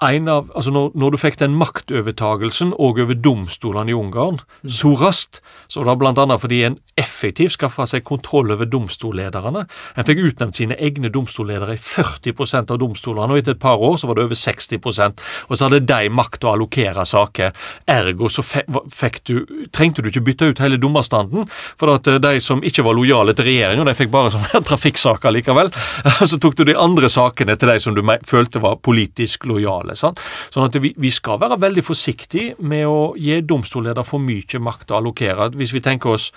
[0.00, 4.94] en av, altså når, når du fikk den maktovertagelsen og over domstolene i Ungarn så
[4.96, 9.66] raskt, så var det annet fordi en effektivt skaffa seg kontroll over domstollederne.
[9.68, 13.98] En fikk utnevnt sine egne domstolledere i 40% av domstolene, og etter et par år
[14.00, 17.52] så var det over 60% og så hadde de makt å allokere saker.
[17.90, 19.34] Ergo så fikk du,
[19.74, 21.48] trengte du ikke bytte ut hele dommerstanden,
[21.80, 25.34] for at eh, de som ikke var lojale til regjeringa, de fikk bare sånne trafikksaker
[25.34, 25.72] likevel.
[26.30, 29.98] Så tok du de andre sakene til de som du følte var politisk lojale.
[29.98, 30.22] Sant?
[30.54, 34.92] Sånn at vi, vi skal være veldig forsiktige med å gi domstolleder for mye makt
[34.92, 35.50] å allokere.
[35.58, 36.30] Hvis vi tenker oss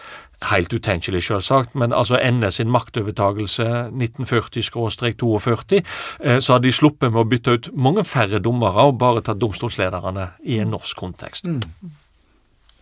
[0.43, 3.63] Helt utenkelig, selvsagt, men altså NS sin maktovertagelse
[3.95, 5.79] 1940-42,
[6.19, 9.39] eh, så hadde de sluppet med å bytte ut mange færre dommere og bare tatt
[9.39, 11.47] domstolslederne i en norsk kontekst.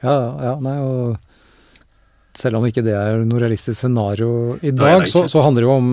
[0.01, 1.19] Ja, ja, nei, og
[2.37, 5.69] selv om ikke det er noe realistisk scenario i dag, nei, så, så handler det
[5.69, 5.89] jo om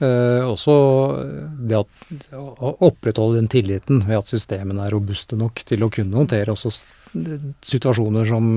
[0.00, 0.74] eh, også
[1.70, 6.18] det at å opprettholde den tilliten ved at systemene er robuste nok til å kunne
[6.22, 6.72] håndtere også
[7.66, 8.48] situasjoner som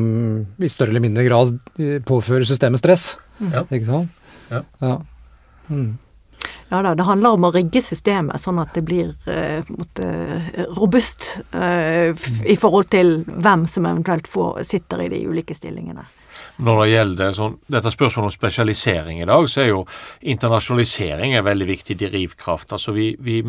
[0.62, 3.14] i større eller mindre grad eh, påfører systemet stress.
[3.52, 3.66] Ja.
[3.70, 4.26] Ikke sant?
[4.52, 4.64] Ja.
[4.84, 4.98] ja.
[5.70, 5.94] Mm.
[6.74, 10.08] Ja da, det handler om å rigge systemet sånn at det blir eh, måtte,
[10.78, 16.06] robust eh, f- i forhold til hvem som eventuelt får, sitter i de ulike stillingene.
[16.62, 19.80] Når det gjelder sånn, dette spørsmålet om spesialisering i dag, så er jo
[20.22, 22.76] internasjonalisering en veldig viktig drivkraft.
[22.76, 23.40] Altså vi, vi,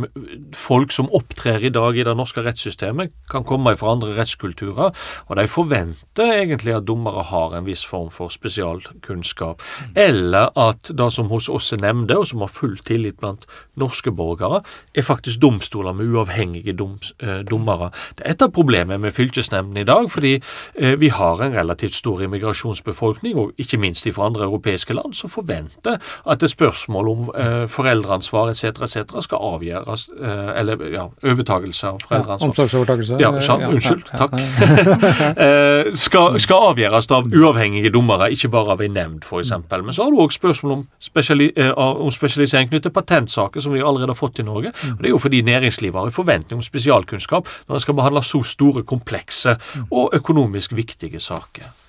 [0.56, 4.94] folk som opptrer i dag i det norske rettssystemet, kan komme fra andre rettskulturer,
[5.28, 9.60] og de forventer egentlig at dommere har en viss form for spesialkunnskap.
[10.00, 13.44] Eller at det som hos oss er nemnde, og som har full tillit blant
[13.80, 14.62] norske borgere,
[14.96, 17.90] er faktisk domstoler med uavhengige doms, eh, dommere.
[18.16, 22.00] Det er et av problemene med fylkesnemndene i dag, fordi eh, vi har en relativt
[22.00, 22.93] stor immigrasjonsbefolkning,
[23.34, 25.98] og ikke minst fra andre europeiske land, som forventer
[26.30, 28.64] at et spørsmål om eh, foreldreansvar etc.
[28.64, 29.14] etc.
[29.24, 32.48] skal avgjøres, eh, eller ja, overtakelse av foreldreansvar.
[32.48, 33.18] Omsorgsovertakelse.
[33.20, 34.32] Ja, eh, ja, unnskyld, ja, takk.
[34.34, 35.30] ja.
[35.46, 39.52] eh, skal, skal avgjøres av uavhengige dommere, ikke bare av en nemnd f.eks.
[39.70, 43.72] Men så har du òg spørsmål om, spesiali eh, om spesialisering knyttet til patentsaker, som
[43.72, 44.74] vi allerede har fått i Norge.
[44.92, 48.22] Og Det er jo fordi næringslivet har en forventning om spesialkunnskap når en skal behandle
[48.22, 49.56] så store, komplekse
[49.90, 51.83] og økonomisk viktige saker.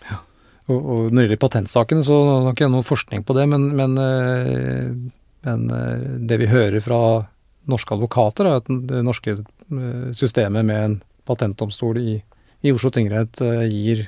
[0.66, 3.68] Og, og når det gjelder patentsakene, så har ikke jeg noen forskning på det, men,
[3.78, 4.88] men, eh,
[5.46, 7.02] men eh, det vi hører fra
[7.70, 10.98] norske advokater, er at det norske eh, systemet med en
[11.30, 12.18] patentdomstol i,
[12.66, 14.08] i Oslo tingrett gir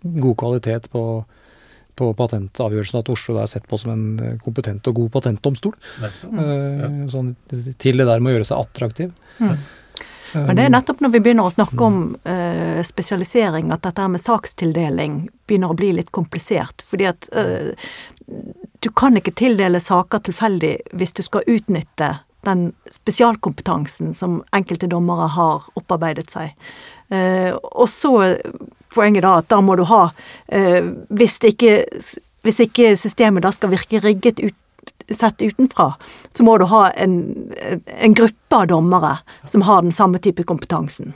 [0.00, 1.02] god kvalitet på,
[1.96, 5.74] på patentavgjørelsen, at Oslo er sett på som en kompetent og god patentdomstol.
[6.04, 7.34] Eh, sånn,
[7.80, 9.12] til det der med å gjøre seg attraktiv.
[9.40, 9.56] Mm.
[10.32, 14.22] Men det er nettopp når vi begynner å snakke om uh, spesialisering at dette med
[14.22, 16.84] sakstildeling begynner å bli litt komplisert.
[16.86, 17.72] Fordi at uh,
[18.82, 22.16] du kan ikke tildele saker tilfeldig hvis du skal utnytte
[22.46, 26.54] den spesialkompetansen som enkelte dommere har opparbeidet seg.
[27.10, 28.14] Uh, og så
[28.94, 30.06] poenget da at da må du ha
[30.48, 31.72] hvis, ikke,
[32.46, 34.56] hvis ikke systemet da skal virke rigget ut,
[35.14, 35.92] sett utenfra,
[36.34, 37.16] så må du ha en,
[37.86, 41.14] en gruppe av dommere som har den samme type kompetansen.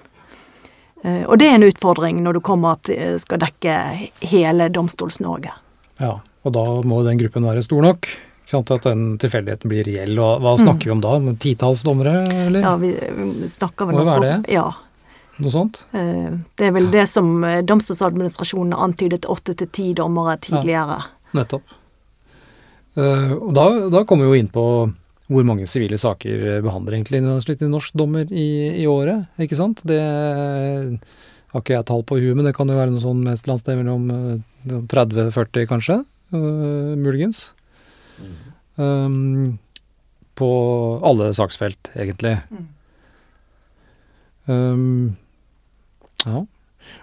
[1.03, 3.77] Eh, og det er en utfordring når du kommer til skal dekke
[4.31, 5.53] hele Domstols-Norge.
[6.01, 8.09] Ja, og da må den gruppen være stor nok
[8.51, 10.19] at den tilfeldigheten blir reell.
[10.19, 11.17] Og hva snakker vi om da?
[11.39, 12.65] Titalls dommere, eller?
[12.65, 12.95] Ja, vi
[13.41, 14.53] vi snakker vel Må være det.
[14.55, 14.73] Ja.
[15.41, 15.85] Noe sånt?
[15.93, 20.99] Eh, Det er vel det som eh, Domstoladministrasjonen antydet åtte til ti dommere tidligere.
[21.33, 21.63] Nettopp.
[22.99, 24.65] Eh, og da, da kommer vi jo inn på
[25.31, 28.49] hvor mange sivile saker behandler egentlig en slik norsk dommer i,
[28.83, 29.83] i året, ikke sant?
[29.87, 33.23] Det har ikke jeg tall på i huet, men det kan jo være noe sånn
[33.27, 37.49] et eller annet sted mellom eh, 30-40 kanskje, Uh, muligens.
[38.79, 39.59] Um,
[40.39, 40.51] på
[41.03, 42.37] alle saksfelt, egentlig.
[44.47, 45.17] Um,
[46.23, 46.45] ja.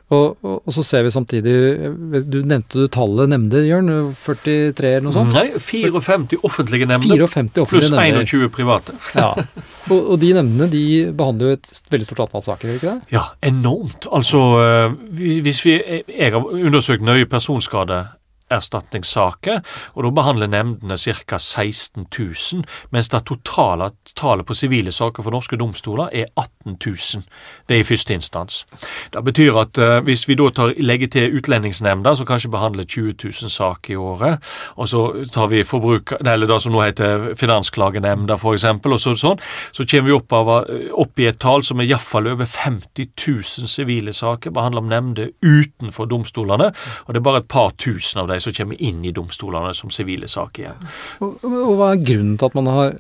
[0.08, 1.54] Og, og, og så ser vi samtidig
[2.32, 3.90] Du nevnte du tallet nemnder, Jørn?
[4.16, 5.36] 43 eller noe sånt?
[5.36, 8.24] Nei, 54 offentlige nemnder 54 pluss offentlige nemnder.
[8.24, 8.96] 21 private.
[9.18, 9.34] Ja.
[9.92, 10.84] Og, og de nemndene de
[11.16, 13.12] behandler jo et veldig stort antall saker, ikke det?
[13.18, 14.08] Ja, enormt.
[14.12, 14.96] Altså, eh,
[15.44, 17.28] hvis vi Jeg har undersøkt nøye
[18.48, 19.62] personskadeerstatningssaker,
[19.96, 21.38] og da behandler nemndene ca.
[21.38, 27.24] 16 000, mens det totale tallet på sivile saker for norske domstoler er 18 000.
[27.68, 28.66] Det er i første instans.
[29.14, 33.16] Det betyr at uh, hvis vi da tar, legger til Utlendingsnemnda, som kanskje behandler 20
[33.24, 34.44] 000 saker i året,
[34.76, 39.42] og så tar vi forbruker, eller det som nå heter Finansklagenemnda f.eks., og så, sånn,
[39.76, 40.50] så kommer vi opp, av,
[40.96, 45.32] opp i et tall som er iallfall over 50 000 sivile saker behandla om nemnder
[45.44, 46.72] utenfor domstolene,
[47.06, 50.30] og det er bare et par tusen av som kommer inn i domstolene som sivile
[50.32, 50.90] saker igjen.
[51.26, 52.98] Og, og hva er grunnen til at man har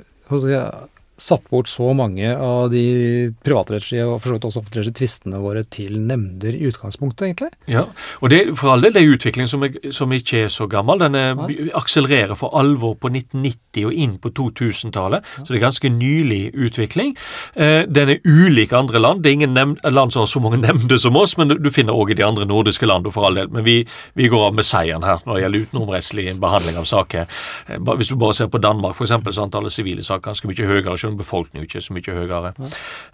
[1.17, 5.63] satt bort så mange av de privatrettslige og for så vidt også offentligrettslige tvistene våre
[5.73, 7.49] til nemnder i utgangspunktet, egentlig?
[7.71, 7.87] Ja,
[8.21, 11.01] og det, for all del det er utvikling som, er, som ikke er så gammel.
[11.01, 11.39] Den er,
[11.77, 17.15] akselererer for alvor på 1990 og inn på 2000-tallet, så det er ganske nylig utvikling.
[17.55, 19.23] Eh, den er ulik andre land.
[19.23, 21.71] Det er ingen nemnd, land som har så mange nemnder som oss, men du, du
[21.73, 23.49] finner òg i de andre nordiske landene, for all del.
[23.53, 23.79] Men vi,
[24.17, 27.25] vi går av med seieren her når det gjelder utenomrettslig behandling av saker.
[27.73, 30.67] Eh, hvis du bare ser på Danmark, f.eks., så er antallet sivile saker ganske mye
[30.67, 32.53] høyere, selv om befolkningen ikke er så mye høyere.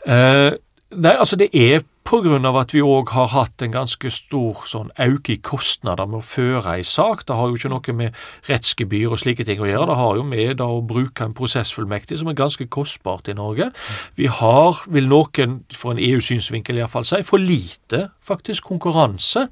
[0.07, 0.51] Eh,
[0.93, 1.81] Nei, altså det er
[2.13, 6.25] av at vi òg har hatt en ganske stor sånn auke i kostnader med å
[6.27, 7.23] føre ei sak.
[7.25, 9.87] Det har jo ikke noe med rettsgebyr og slike ting å gjøre.
[9.89, 13.71] Det har jo med da å bruke en prosessfullmektig som er ganske kostbart i Norge.
[14.19, 19.47] Vi har, vil noen fra en EU-synsvinkel iallfall si, for lite faktisk konkurranse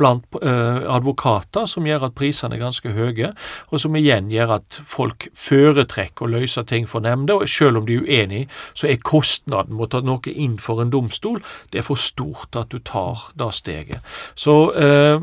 [0.00, 3.32] blant eh, advokater, som gjør at prisene er ganske høye,
[3.70, 7.40] og som igjen gjør at folk foretrekker å løse ting for nemnda.
[7.40, 10.82] Og selv om de er uenige, så er kostnaden med å ta noe inn for
[10.82, 11.40] en domstol
[11.72, 14.14] det er for stort at du tar det steget.
[14.38, 15.18] Så eh,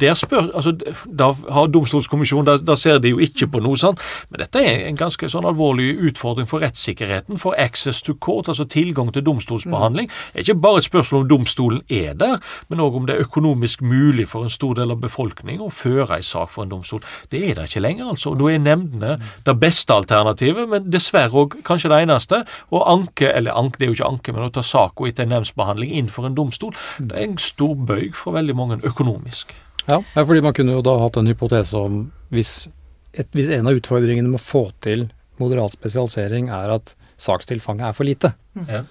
[0.00, 0.72] der spør, altså,
[1.06, 4.86] da har Domstolskommisjonen, da, da ser de jo ikke på noe sånt, men dette er
[4.88, 10.10] en ganske sånn alvorlig utfordring for rettssikkerheten, for access to court, altså tilgang til domstolsbehandling.
[10.32, 13.26] Det er ikke bare et spørsmål om domstolen er der, men òg om det er
[13.26, 17.02] økonomisk mulig for en stor del av befolkningen å føre en sak for en domstol.
[17.32, 18.34] Det er det ikke lenger, altså.
[18.38, 22.42] Da er nemndene det beste alternativet, men dessverre òg kanskje det eneste.
[22.74, 25.34] Å anke, eller anke, det er jo ikke anke, men å ta saka etter en
[25.36, 29.54] nemndsbehandling inn for en domstol, det er en stor bøyg for veldig mange økonomisk.
[29.88, 31.98] Ja, fordi man kunne jo da hatt en hypotese om
[32.32, 32.66] hvis,
[33.12, 35.08] et, hvis en av utfordringene med å få til
[35.42, 38.32] moderat spesialisering er at sakstilfanget er for lite,
[38.68, 38.84] Ja.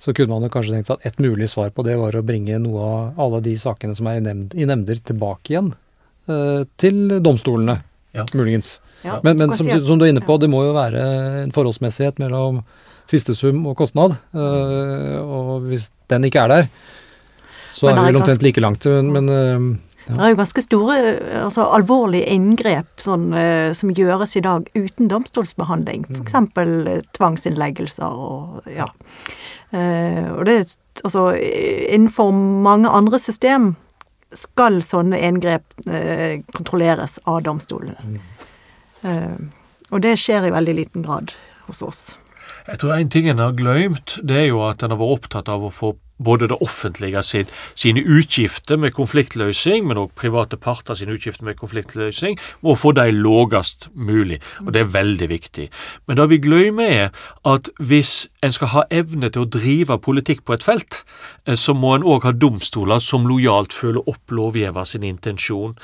[0.00, 2.22] så kunne man jo kanskje tenkt seg at et mulig svar på det var å
[2.26, 5.72] bringe noe av alle de sakene som er i, nemnd, i nemnder, tilbake igjen
[6.28, 7.80] eh, til domstolene,
[8.14, 8.24] Ja.
[8.34, 8.78] muligens.
[9.04, 11.00] Ja, Men, men som, si at- som du er inne på, det må jo være
[11.44, 12.62] en forholdsmessighet mellom
[13.08, 14.14] tvistesum og kostnad.
[14.34, 16.68] eh, og hvis den ikke er der,
[17.74, 18.84] så Men er vi vel omtrent like langt.
[18.86, 20.96] Men, men eh, Det er jo ganske store,
[21.46, 26.04] altså alvorlige inngrep sånn, eh, som gjøres i dag uten domstolsbehandling.
[26.10, 26.34] F.eks.
[26.36, 28.90] Eh, tvangsinnleggelser og ja.
[29.72, 30.74] Eh, og det er
[31.04, 33.72] altså innenfor mange andre system
[34.34, 38.20] skal sånne inngrep eh, kontrolleres av domstolen.
[39.02, 39.40] Eh,
[39.90, 41.32] og det skjer i veldig liten grad
[41.68, 42.04] hos oss.
[42.68, 45.50] Jeg tror en ting en har glemt, det er jo at en har vært opptatt
[45.52, 45.94] av å få
[46.24, 51.58] både det offentlige sin, sine utgifter med konfliktløsning, men òg private parter sine utgifter med
[51.60, 54.40] konfliktløsning, og få de lågest mulig.
[54.66, 55.68] Og det er veldig viktig.
[56.06, 57.08] Men det vi glemmer, er
[57.44, 61.00] at hvis en skal ha evne til å drive politikk på et felt,
[61.46, 65.74] eh, så må en òg ha domstoler som lojalt følger opp lovgiver sin intensjon.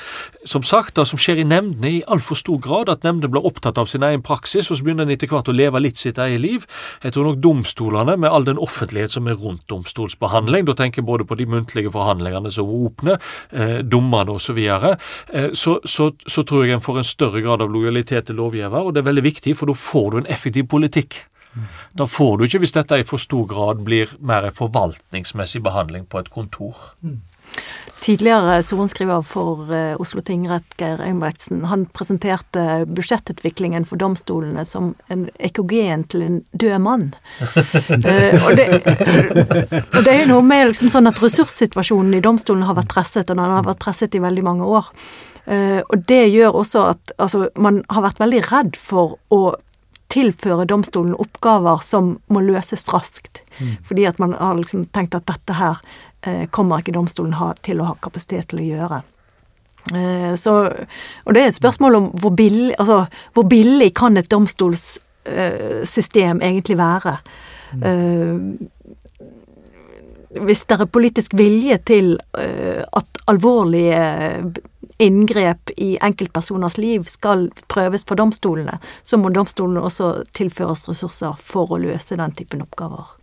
[0.44, 3.78] Som sagt, det som skjer i nemndene i altfor stor grad, at nemndene blir opptatt
[3.80, 6.40] av sin egen praksis, og så begynner en etter hvert å leve litt sitt eget
[6.40, 6.68] liv.
[7.02, 11.08] Jeg tror nok domstolene, med all den offentlighet som er rundt domstolsbehandling, da tenker jeg
[11.08, 13.18] både på de muntlige forhandlingene som er åpne,
[13.52, 14.96] eh, dommene osv., så, videre,
[15.32, 18.82] eh, så, så, så tror jeg en får en større grad av lojalitet til lovgiver,
[18.82, 21.20] og det er veldig viktig, for da får du en effektiv politikk.
[21.98, 26.06] Da får du ikke, hvis dette i for stor grad blir mer en forvaltningsmessig behandling
[26.10, 26.78] på et kontor.
[28.00, 35.26] Tidligere sorenskriver for uh, Oslo tingrett, Geir Einbrechtsen, han presenterte budsjettutviklingen for domstolene som en
[35.36, 37.08] ekogen til en død mann.
[37.42, 38.68] uh, og, det,
[39.90, 43.36] og, det, er noe med liksom sånn at ressurssituasjonen i domstolen har vært presset, og
[43.36, 44.88] den har vært presset i veldig mange år.
[45.44, 49.42] Uh, og det gjør også at altså, man har vært veldig redd for å
[50.10, 53.34] tilføre domstolen oppgaver som må løses raskt.
[53.58, 53.76] Mm.
[53.86, 55.76] Fordi at man har liksom tenkt at dette her
[56.26, 58.98] eh, kommer ikke domstolen ha, til å ha kapasitet til å gjøre.
[59.94, 60.52] Eh, så,
[61.24, 62.98] og det er et spørsmål om hvor billig, altså,
[63.34, 67.14] hvor billig kan et domstolssystem eh, egentlig være?
[67.72, 67.80] Mm.
[67.86, 68.36] Eh,
[70.30, 74.00] hvis det er politisk vilje til eh, at alvorlige
[75.00, 81.72] inngrep i enkeltpersoners liv skal prøves for domstolene, så må domstolene også tilføres ressurser for
[81.72, 83.19] å løse den typen oppgaver.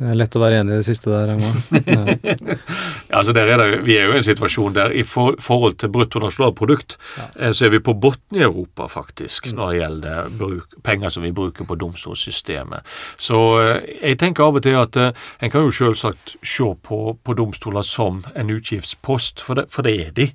[0.00, 1.50] Det er lett å være enig i det siste der, ja.
[1.76, 5.76] ja, altså der er det, Vi er jo i en situasjon der i for, forhold
[5.82, 7.26] til bruttonasjonalprodukt, ja.
[7.36, 11.26] Eh, så er vi på bunnen i Europa, faktisk, når det gjelder bruk, penger som
[11.26, 12.96] vi bruker på domstolssystemet.
[13.20, 15.10] Så eh, jeg tenker av og til at uh,
[15.44, 19.98] en kan jo selvsagt se på, på domstoler som en utgiftspost, for det, for det
[20.00, 20.32] er de.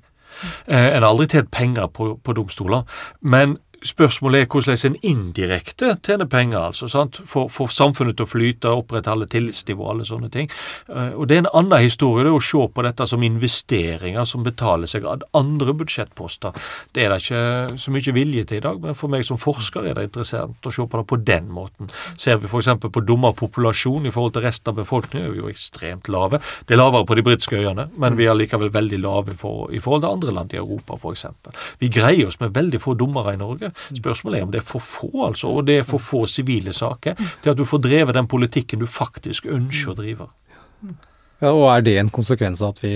[0.66, 2.84] Eh, en har aldri tjent penger på, på domstoler.
[3.20, 3.56] Men
[3.86, 7.20] Spørsmålet er hvordan en indirekte tjener penger, altså, sant?
[7.28, 10.50] For, for, samfunnet til å flyte, opprettholde tillitsnivå, alle sånne ting.
[10.90, 14.26] Eh, og Det er en annen historie det er å se på dette som investeringer
[14.28, 16.56] som betaler seg av andre budsjettposter.
[16.94, 19.86] Det er det ikke så mye vilje til i dag, men for meg som forsker
[19.86, 21.90] er det interessant å se på det på den måten.
[22.18, 22.72] Ser vi f.eks.
[22.82, 26.40] på dommerpopulasjon i forhold til resten av befolkningen, er vi jo ekstremt lave.
[26.66, 29.82] Det er lavere på de britiske øyene, men vi er likevel veldig lave for, i
[29.82, 31.26] forhold til andre land i Europa, f.eks.
[31.82, 33.72] Vi greier oss med veldig få dommere i Norge.
[33.90, 35.50] Spørsmålet er om det er for få, altså.
[35.52, 38.88] Og det er for få sivile saker til at du får drevet den politikken du
[38.90, 40.28] faktisk ønsker å drive.
[41.42, 42.94] Ja, og er det en konsekvens av at vi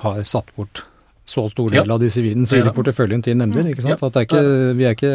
[0.00, 0.84] har satt bort
[1.30, 1.86] så stor del ja.
[1.94, 3.70] av de sivile, sivile porteføljen til nemnder.
[3.70, 4.02] ikke sant?
[4.08, 4.42] At ikke,
[4.78, 5.12] vi, ikke,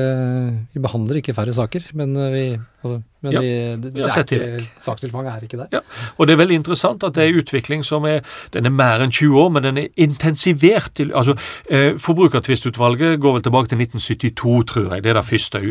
[0.74, 2.46] vi behandler ikke færre saker, men vi
[2.86, 3.48] Altså, men vi,
[3.82, 5.70] det, det er ikke, sakstilfanget er ikke der.
[5.74, 5.80] Ja,
[6.18, 8.20] og det er veldig interessant at det er en utvikling som er
[8.54, 11.34] den er mer enn 20 år, men den er intensivert til altså
[11.66, 15.04] eh, Forbrukertvistutvalget går vel tilbake til 1972, tror jeg.
[15.04, 15.64] Det er det første,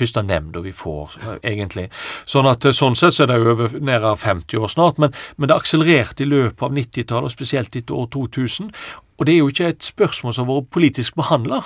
[0.00, 1.90] første nemnda vi får, egentlig.
[2.24, 5.52] Sånn at eh, sånn sett så er det over nær 50 år snart, men, men
[5.52, 8.72] det akselererte i løpet av 90-tallet, og spesielt etter år 2000.
[9.22, 11.60] Og det er jo ikke et spørsmål som har vært politisk behandla.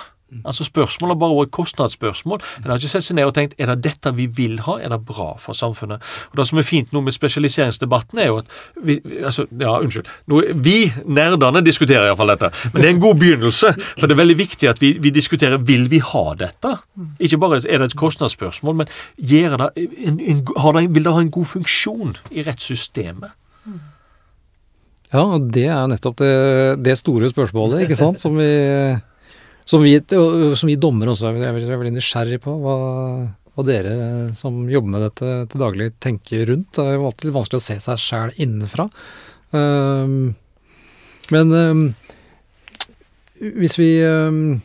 [0.45, 2.41] Altså Spørsmålet har bare vært kostnadsspørsmål.
[2.59, 4.91] En har ikke sett seg ned og tenkt er det dette vi vil ha, er
[4.93, 6.03] det bra for samfunnet.
[6.29, 8.53] Og Det som er fint nå med spesialiseringsdebatten, er jo at
[8.83, 10.75] vi, altså, ja, unnskyld, nå, vi
[11.07, 13.73] nerdene diskuterer iallfall dette, men det er en god begynnelse.
[13.97, 16.75] For det er veldig viktig at vi, vi diskuterer vil vi ha dette.
[17.23, 21.33] Ikke bare er det et kostnadsspørsmål, men det en, en, det, vil det ha en
[21.33, 23.31] god funksjon i rettssystemet?
[25.13, 26.31] Ja, og det er nettopp det,
[26.83, 28.49] det store spørsmålet, ikke sant, som vi
[29.67, 29.97] som vi,
[30.55, 32.53] som vi dommere også er veldig nysgjerrig på.
[32.63, 32.75] Hva,
[33.51, 33.95] hva, dere
[34.39, 36.69] som jobber med dette til daglig tenker rundt.
[36.77, 38.87] Det er jo alltid vanskelig å se seg sjæl innenfra.
[39.51, 40.37] Um,
[41.35, 41.83] men um,
[43.59, 44.55] hvis vi um,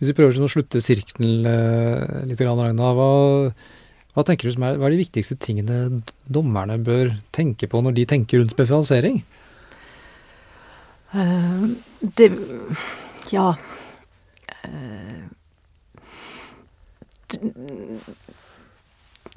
[0.00, 3.10] hvis vi prøver å slutte sirkelen uh, litt, Ragna, hva,
[4.16, 7.98] hva tenker du som er, hva er de viktigste tingene dommerne bør tenke på når
[7.98, 9.20] de tenker rundt spesialisering?
[11.14, 11.70] Uh,
[12.16, 12.30] det
[13.32, 13.54] Ja,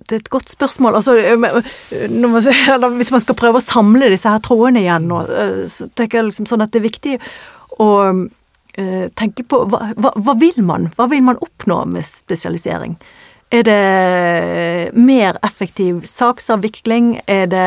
[0.04, 0.96] det er et godt spørsmål.
[0.96, 1.14] Altså,
[2.98, 5.22] hvis man skal prøve å samle disse her trådene igjen nå,
[5.70, 7.18] så tenker jeg liksom sånn at det er viktig
[7.84, 7.90] å
[9.20, 10.90] tenke på hva, hva, hva, vil man?
[10.98, 12.98] Hva vil man oppnå med spesialisering?
[13.54, 17.20] Er det mer effektiv saksavvikling?
[17.30, 17.66] Er det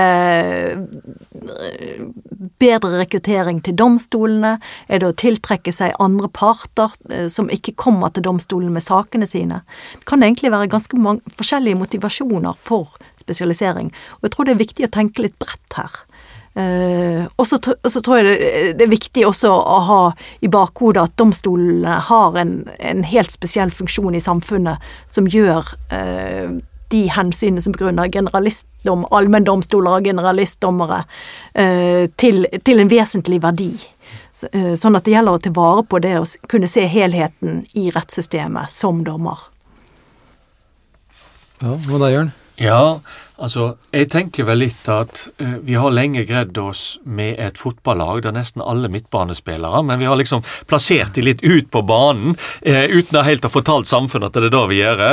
[1.47, 2.01] eh,
[2.59, 4.57] bedre rekruttering til domstolene?
[4.91, 9.31] Er det å tiltrekke seg andre parter eh, som ikke kommer til domstolen med sakene
[9.31, 9.61] sine?
[10.01, 13.93] Det kan egentlig være ganske mange forskjellige motivasjoner for spesialisering.
[14.19, 16.03] Og jeg tror det er viktig å tenke litt bredt her.
[16.57, 18.37] Uh, og så tror jeg det,
[18.79, 19.99] det, er viktig også å ha
[20.41, 24.81] i bakhodet at domstolene har en, en, helt spesiell funksjon i samfunnet
[25.13, 26.55] som gjør uh,
[26.95, 33.75] de hensynene som begrunner generalistdom, allmenndomstoler og generalistdommere uh, til, til, en vesentlig verdi.
[34.37, 34.49] Så,
[34.81, 38.73] sånn at det gjelder å ta vare på det å kunne se helheten i rettssystemet
[38.73, 39.45] som dommer.
[41.61, 42.35] Ja, hva da, Jørn?
[42.57, 43.01] Ja,
[43.37, 48.23] altså jeg tenker vel litt at uh, vi har lenge greid oss med et fotballag
[48.25, 52.87] der nesten alle midtbanespillere, men vi har liksom plassert de litt ut på banen uh,
[52.89, 55.05] uten å helt ha fortalt samfunnet at det er det vi gjør.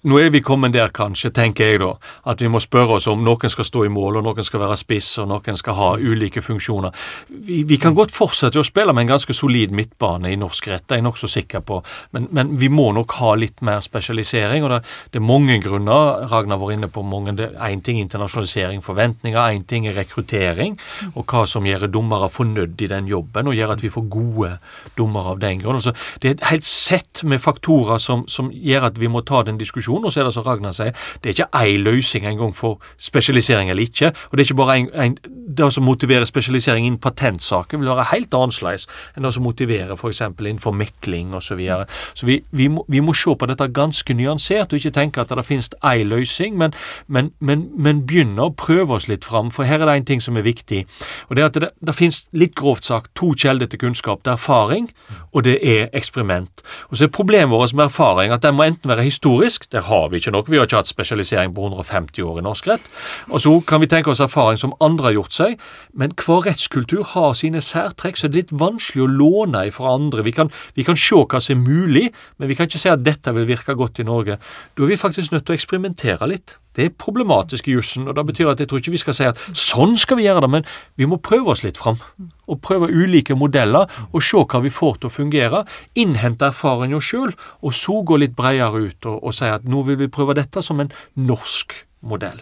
[0.00, 1.90] Nå er vi kommet der, kanskje, tenker jeg da,
[2.32, 4.78] at vi må spørre oss om noen skal stå i mål, og noen skal være
[4.80, 6.94] spiss, og noen skal ha ulike funksjoner.
[7.28, 10.86] Vi, vi kan godt fortsette å spille med en ganske solid midtbane i norsk rett,
[10.88, 11.82] det er jeg nokså sikker på,
[12.16, 14.64] men, men, vi må nok ha litt mer spesialisering.
[14.64, 14.78] og Det,
[15.12, 16.24] det er mange grunner.
[16.32, 17.36] Ragnar var inne på mange.
[17.36, 20.78] Én ting er internasjonalisering, forventninger, én ting er rekruttering,
[21.12, 24.54] og hva som gjør dommere fornøyd i den jobben, og gjør at vi får gode
[24.96, 25.76] dommere av den grunn.
[25.82, 25.92] Altså,
[26.24, 29.60] det er et helt sett med faktorer som, som gjør at vi må ta den
[29.60, 30.04] diskusjonen diskusjon.
[30.04, 33.70] Og så er det som Ragnar sier, det er ikke én løsning engang for spesialisering
[33.70, 34.12] eller ikke.
[34.30, 35.16] Og det er ikke bare en, en,
[35.56, 38.86] det som motiverer spesialisering innen patentsaker, vil være helt annerledes
[39.16, 40.20] enn det som motiverer f.eks.
[40.20, 41.50] innenfor mekling osv.
[41.50, 41.86] Så, videre.
[42.14, 45.32] så vi, vi, må, vi må se på dette ganske nyansert, og ikke tenke at
[45.34, 46.72] det finnes én løsning, men,
[47.08, 49.50] men, men, men begynne å prøve oss litt fram.
[49.50, 50.84] For her er det en ting som er viktig,
[51.26, 54.22] og det er at det, det finnes litt grovt sagt to kilder til kunnskap.
[54.22, 54.86] Det er erfaring,
[55.34, 56.62] og det er eksperiment.
[56.88, 59.88] Og så er problemet vårt med erfaring at den må enten være historisk, det der
[59.88, 60.50] har vi ikke nok.
[60.50, 62.86] Vi har ikke hatt spesialisering på 150 år i norsk rett.
[63.30, 65.58] Og så kan vi tenke oss erfaring som andre har gjort seg,
[65.96, 70.24] men hver rettskultur har sine særtrekk, så det er litt vanskelig å låne fra andre.
[70.26, 72.06] Vi kan, vi kan se hva som er mulig,
[72.38, 74.40] men vi kan ikke si at dette vil virke godt i Norge.
[74.76, 76.58] Da er vi faktisk nødt til å eksperimentere litt.
[76.78, 79.24] Det er problematisk i jussen, og det betyr at jeg tror ikke vi skal si
[79.26, 80.68] at sånn skal vi gjøre det, men
[81.00, 81.98] vi må prøve oss litt fram.
[82.46, 85.64] Og prøve ulike modeller, og se hva vi får til å fungere.
[85.98, 87.34] Innhente erfaring hos sjøl,
[87.66, 90.62] og så gå litt bredere ut og, og, si at nå vil vi prøve dette
[90.62, 91.74] som en norsk
[92.06, 92.38] modell.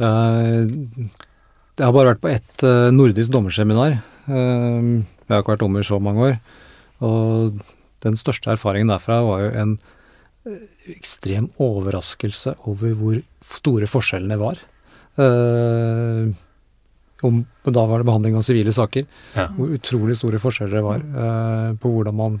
[0.00, 0.64] Uh,
[1.76, 3.98] jeg har bare vært på ett uh, nordisk dommerseminar.
[4.30, 6.38] Uh, jeg har ikke vært dommer så mange år.
[7.04, 7.58] Og
[8.04, 9.74] den største erfaringen derfra var jo en
[10.90, 13.20] ekstrem overraskelse over hvor
[13.56, 14.60] store forskjellene var.
[15.18, 16.30] Uh,
[17.22, 19.08] om, da var det behandling av sivile saker.
[19.36, 19.48] Ja.
[19.56, 22.38] Hvor utrolig store forskjeller det var uh, på hvordan man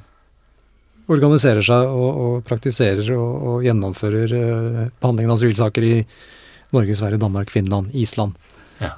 [1.10, 5.96] organiserer seg og, og praktiserer og, og gjennomfører uh, behandlingen av sivilsaker i
[6.70, 8.38] Norge, Sverige, Danmark, Finland, Island.
[8.80, 8.94] Ja.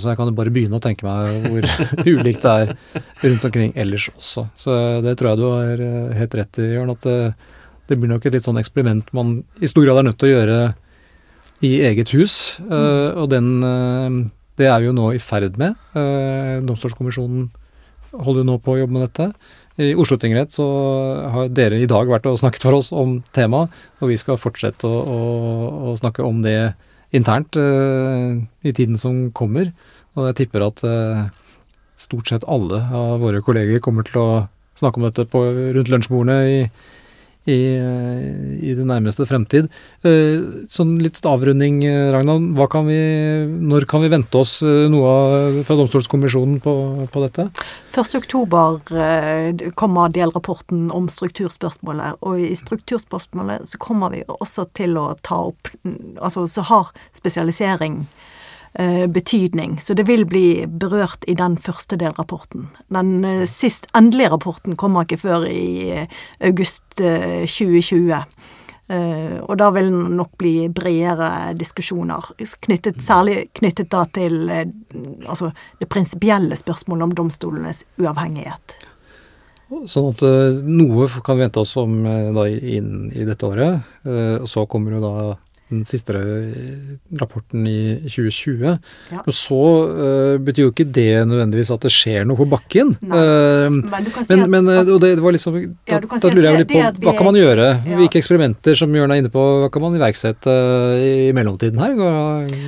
[0.00, 1.66] Så jeg kan jo bare begynne å tenke meg hvor
[2.08, 2.70] ulikt det er
[3.26, 4.46] rundt omkring ellers også.
[4.56, 5.82] Så det tror jeg du har
[6.16, 6.94] helt rett i, Jørn.
[6.94, 7.04] at
[7.86, 10.34] det blir nok et litt sånn eksperiment man i stor grad er nødt til å
[10.36, 10.56] gjøre
[11.64, 12.56] i eget hus.
[12.60, 13.20] Mm.
[13.22, 14.24] Og den uh,
[14.56, 15.76] Det er vi jo nå i ferd med.
[15.96, 17.50] Uh, Domstolskommisjonen
[18.12, 19.30] holder jo nå på å jobbe med dette.
[19.76, 20.64] I Oslo tingrett så
[21.34, 23.68] har dere i dag vært og snakket for oss om temaet,
[24.00, 25.18] og vi skal fortsette å, å,
[25.90, 26.72] å snakke om det
[27.12, 29.68] internt i tiden som kommer.
[30.16, 30.80] Og jeg tipper at
[32.00, 34.30] stort sett alle av våre kolleger kommer til å
[34.80, 35.44] snakke om dette på,
[35.76, 36.58] rundt lunsjbordene i
[37.46, 37.78] i,
[38.60, 39.68] i det nærmeste fremtid.
[40.06, 42.66] Eh, sånn litt avrunding, eh, Ragnar.
[42.70, 42.98] Kan vi,
[43.46, 46.74] når kan vi vente oss eh, noe fra Domstolskommisjonen på,
[47.12, 47.48] på dette?
[47.96, 52.18] 1.10 kommer delrapporten om strukturspørsmålet.
[52.26, 55.70] Og i strukturspørsmålet så kommer vi også til å ta opp
[56.20, 58.02] Altså så har spesialisering
[59.08, 59.78] betydning.
[59.80, 62.68] Så det vil bli berørt i den første delrapporten.
[62.92, 68.22] Den eh, sist endelige rapporten kommer ikke før i eh, august 2020.
[68.86, 72.28] og da vil det nok bli bredere diskusjoner,
[72.62, 74.46] knyttet, særlig knyttet da til
[75.26, 75.50] altså
[75.80, 78.76] det prinsipielle spørsmålet om domstolenes uavhengighet.
[79.90, 80.22] Sånn at
[80.62, 83.82] noe kan vi vente oss om da inn i dette året.
[84.06, 85.34] og så kommer jo da
[85.68, 86.14] den siste
[87.20, 88.76] rapporten i 2020.
[89.10, 89.22] Ja.
[89.26, 89.58] Og så
[89.90, 92.92] uh, betyr jo ikke det nødvendigvis at det skjer noe på bakken.
[93.02, 96.70] Uh, men, si men, men og det, var liksom Da, ja, da lurer jeg litt
[96.70, 97.66] på hva kan man gjøre?
[97.82, 97.98] Ja.
[97.98, 100.54] Hvilke eksperimenter som Jørn er inne på, hva kan man iverksette
[101.02, 101.96] i mellomtiden her?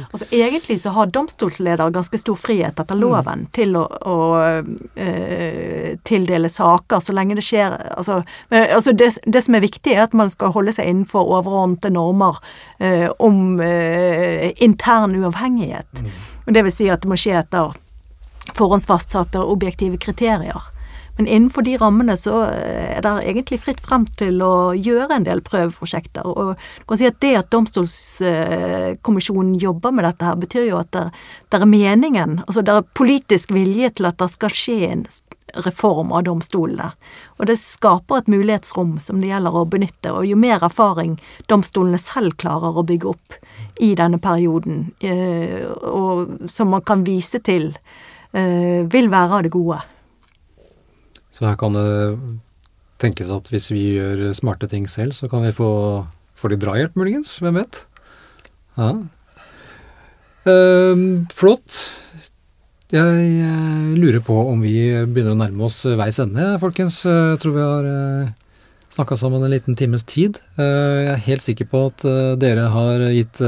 [0.09, 3.03] Altså Egentlig så har domstolsleder ganske stor frihet etter mm.
[3.03, 3.51] loven mm.
[3.55, 4.19] til å, å
[6.09, 8.21] tildele saker, så lenge det skjer Altså,
[8.51, 12.39] altså det, det, som er viktig, er at man skal holde seg innenfor overordnede normer
[12.89, 16.03] eh, om eh, intern uavhengighet.
[16.03, 16.17] Mm.
[16.47, 17.77] Og det vil si at det må skje etter
[18.57, 20.73] forhåndsfastsatte objektive kriterier.
[21.19, 25.25] Men innenfor de rammene så eh, er det egentlig fritt frem til å gjøre en
[25.27, 26.27] del prøveprosjekter.
[26.31, 30.91] Og du kan si at det at Domstolskommisjonen jobber med dette her, betyr jo at
[30.95, 31.07] det,
[31.51, 35.03] det er meningen, altså det er politisk vilje til at det skal skje en
[35.55, 36.91] reform av domstolene.
[37.39, 40.13] Og det skaper et mulighetsrom som det gjelder å benytte.
[40.13, 41.19] Og jo mer erfaring
[41.51, 43.39] domstolene selv klarer å bygge opp
[43.81, 47.75] i denne perioden, eh, og som man kan vise til,
[48.33, 49.81] eh, vil være av det gode.
[51.33, 52.19] Så her kan det
[52.99, 56.97] tenkes at hvis vi gjør smarte ting selv, så kan vi få, få litt drahjelp,
[56.99, 57.39] muligens?
[57.39, 57.85] Hvem vet?
[58.77, 58.91] Ja.
[60.49, 61.91] Ehm, flott.
[62.89, 64.73] Jeg eh, lurer på om vi
[65.05, 67.03] begynner å nærme oss veis ende, folkens.
[67.05, 67.89] Jeg tror vi har
[68.97, 70.39] snakka sammen en liten times tid.
[70.57, 70.65] Eh,
[71.05, 73.43] jeg er helt sikker på at eh, dere har gitt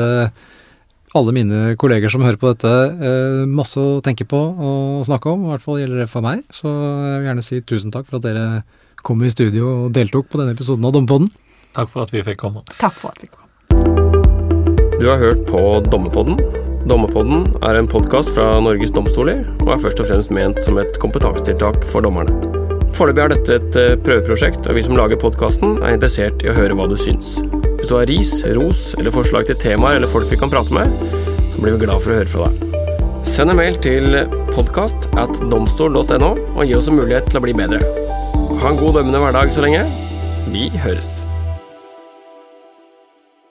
[1.17, 5.49] alle mine kolleger som hører på dette, masse å tenke på og snakke om.
[5.49, 6.45] I hvert fall gjelder det for meg.
[6.55, 8.47] Så jeg vil gjerne si tusen takk for at dere
[9.01, 11.33] kom i studio og deltok på denne episoden av Dommepodden.
[11.81, 12.63] Takk for at vi fikk komme.
[12.77, 13.49] Takk for at vi kom.
[15.01, 16.60] Du har hørt på Dommerpodden.
[16.89, 20.97] Dommerpodden er en podkast fra Norges domstoler, og er først og fremst ment som et
[21.03, 22.33] kompetansetiltak for dommerne.
[22.97, 26.57] Foreløpig er dette et eh, prøveprosjekt, og vi som lager podkasten, er interessert i å
[26.57, 27.37] høre hva du syns.
[27.77, 30.93] Hvis du har ris, ros eller forslag til temaer eller folk vi kan prate med,
[31.53, 32.77] så blir vi glad for å høre fra deg.
[33.29, 34.17] Send en mail til
[34.57, 37.85] podkast at domstol.no, og gi oss en mulighet til å bli bedre.
[38.61, 39.85] Ha en god dømmende hverdag så lenge.
[40.49, 41.21] Vi høres.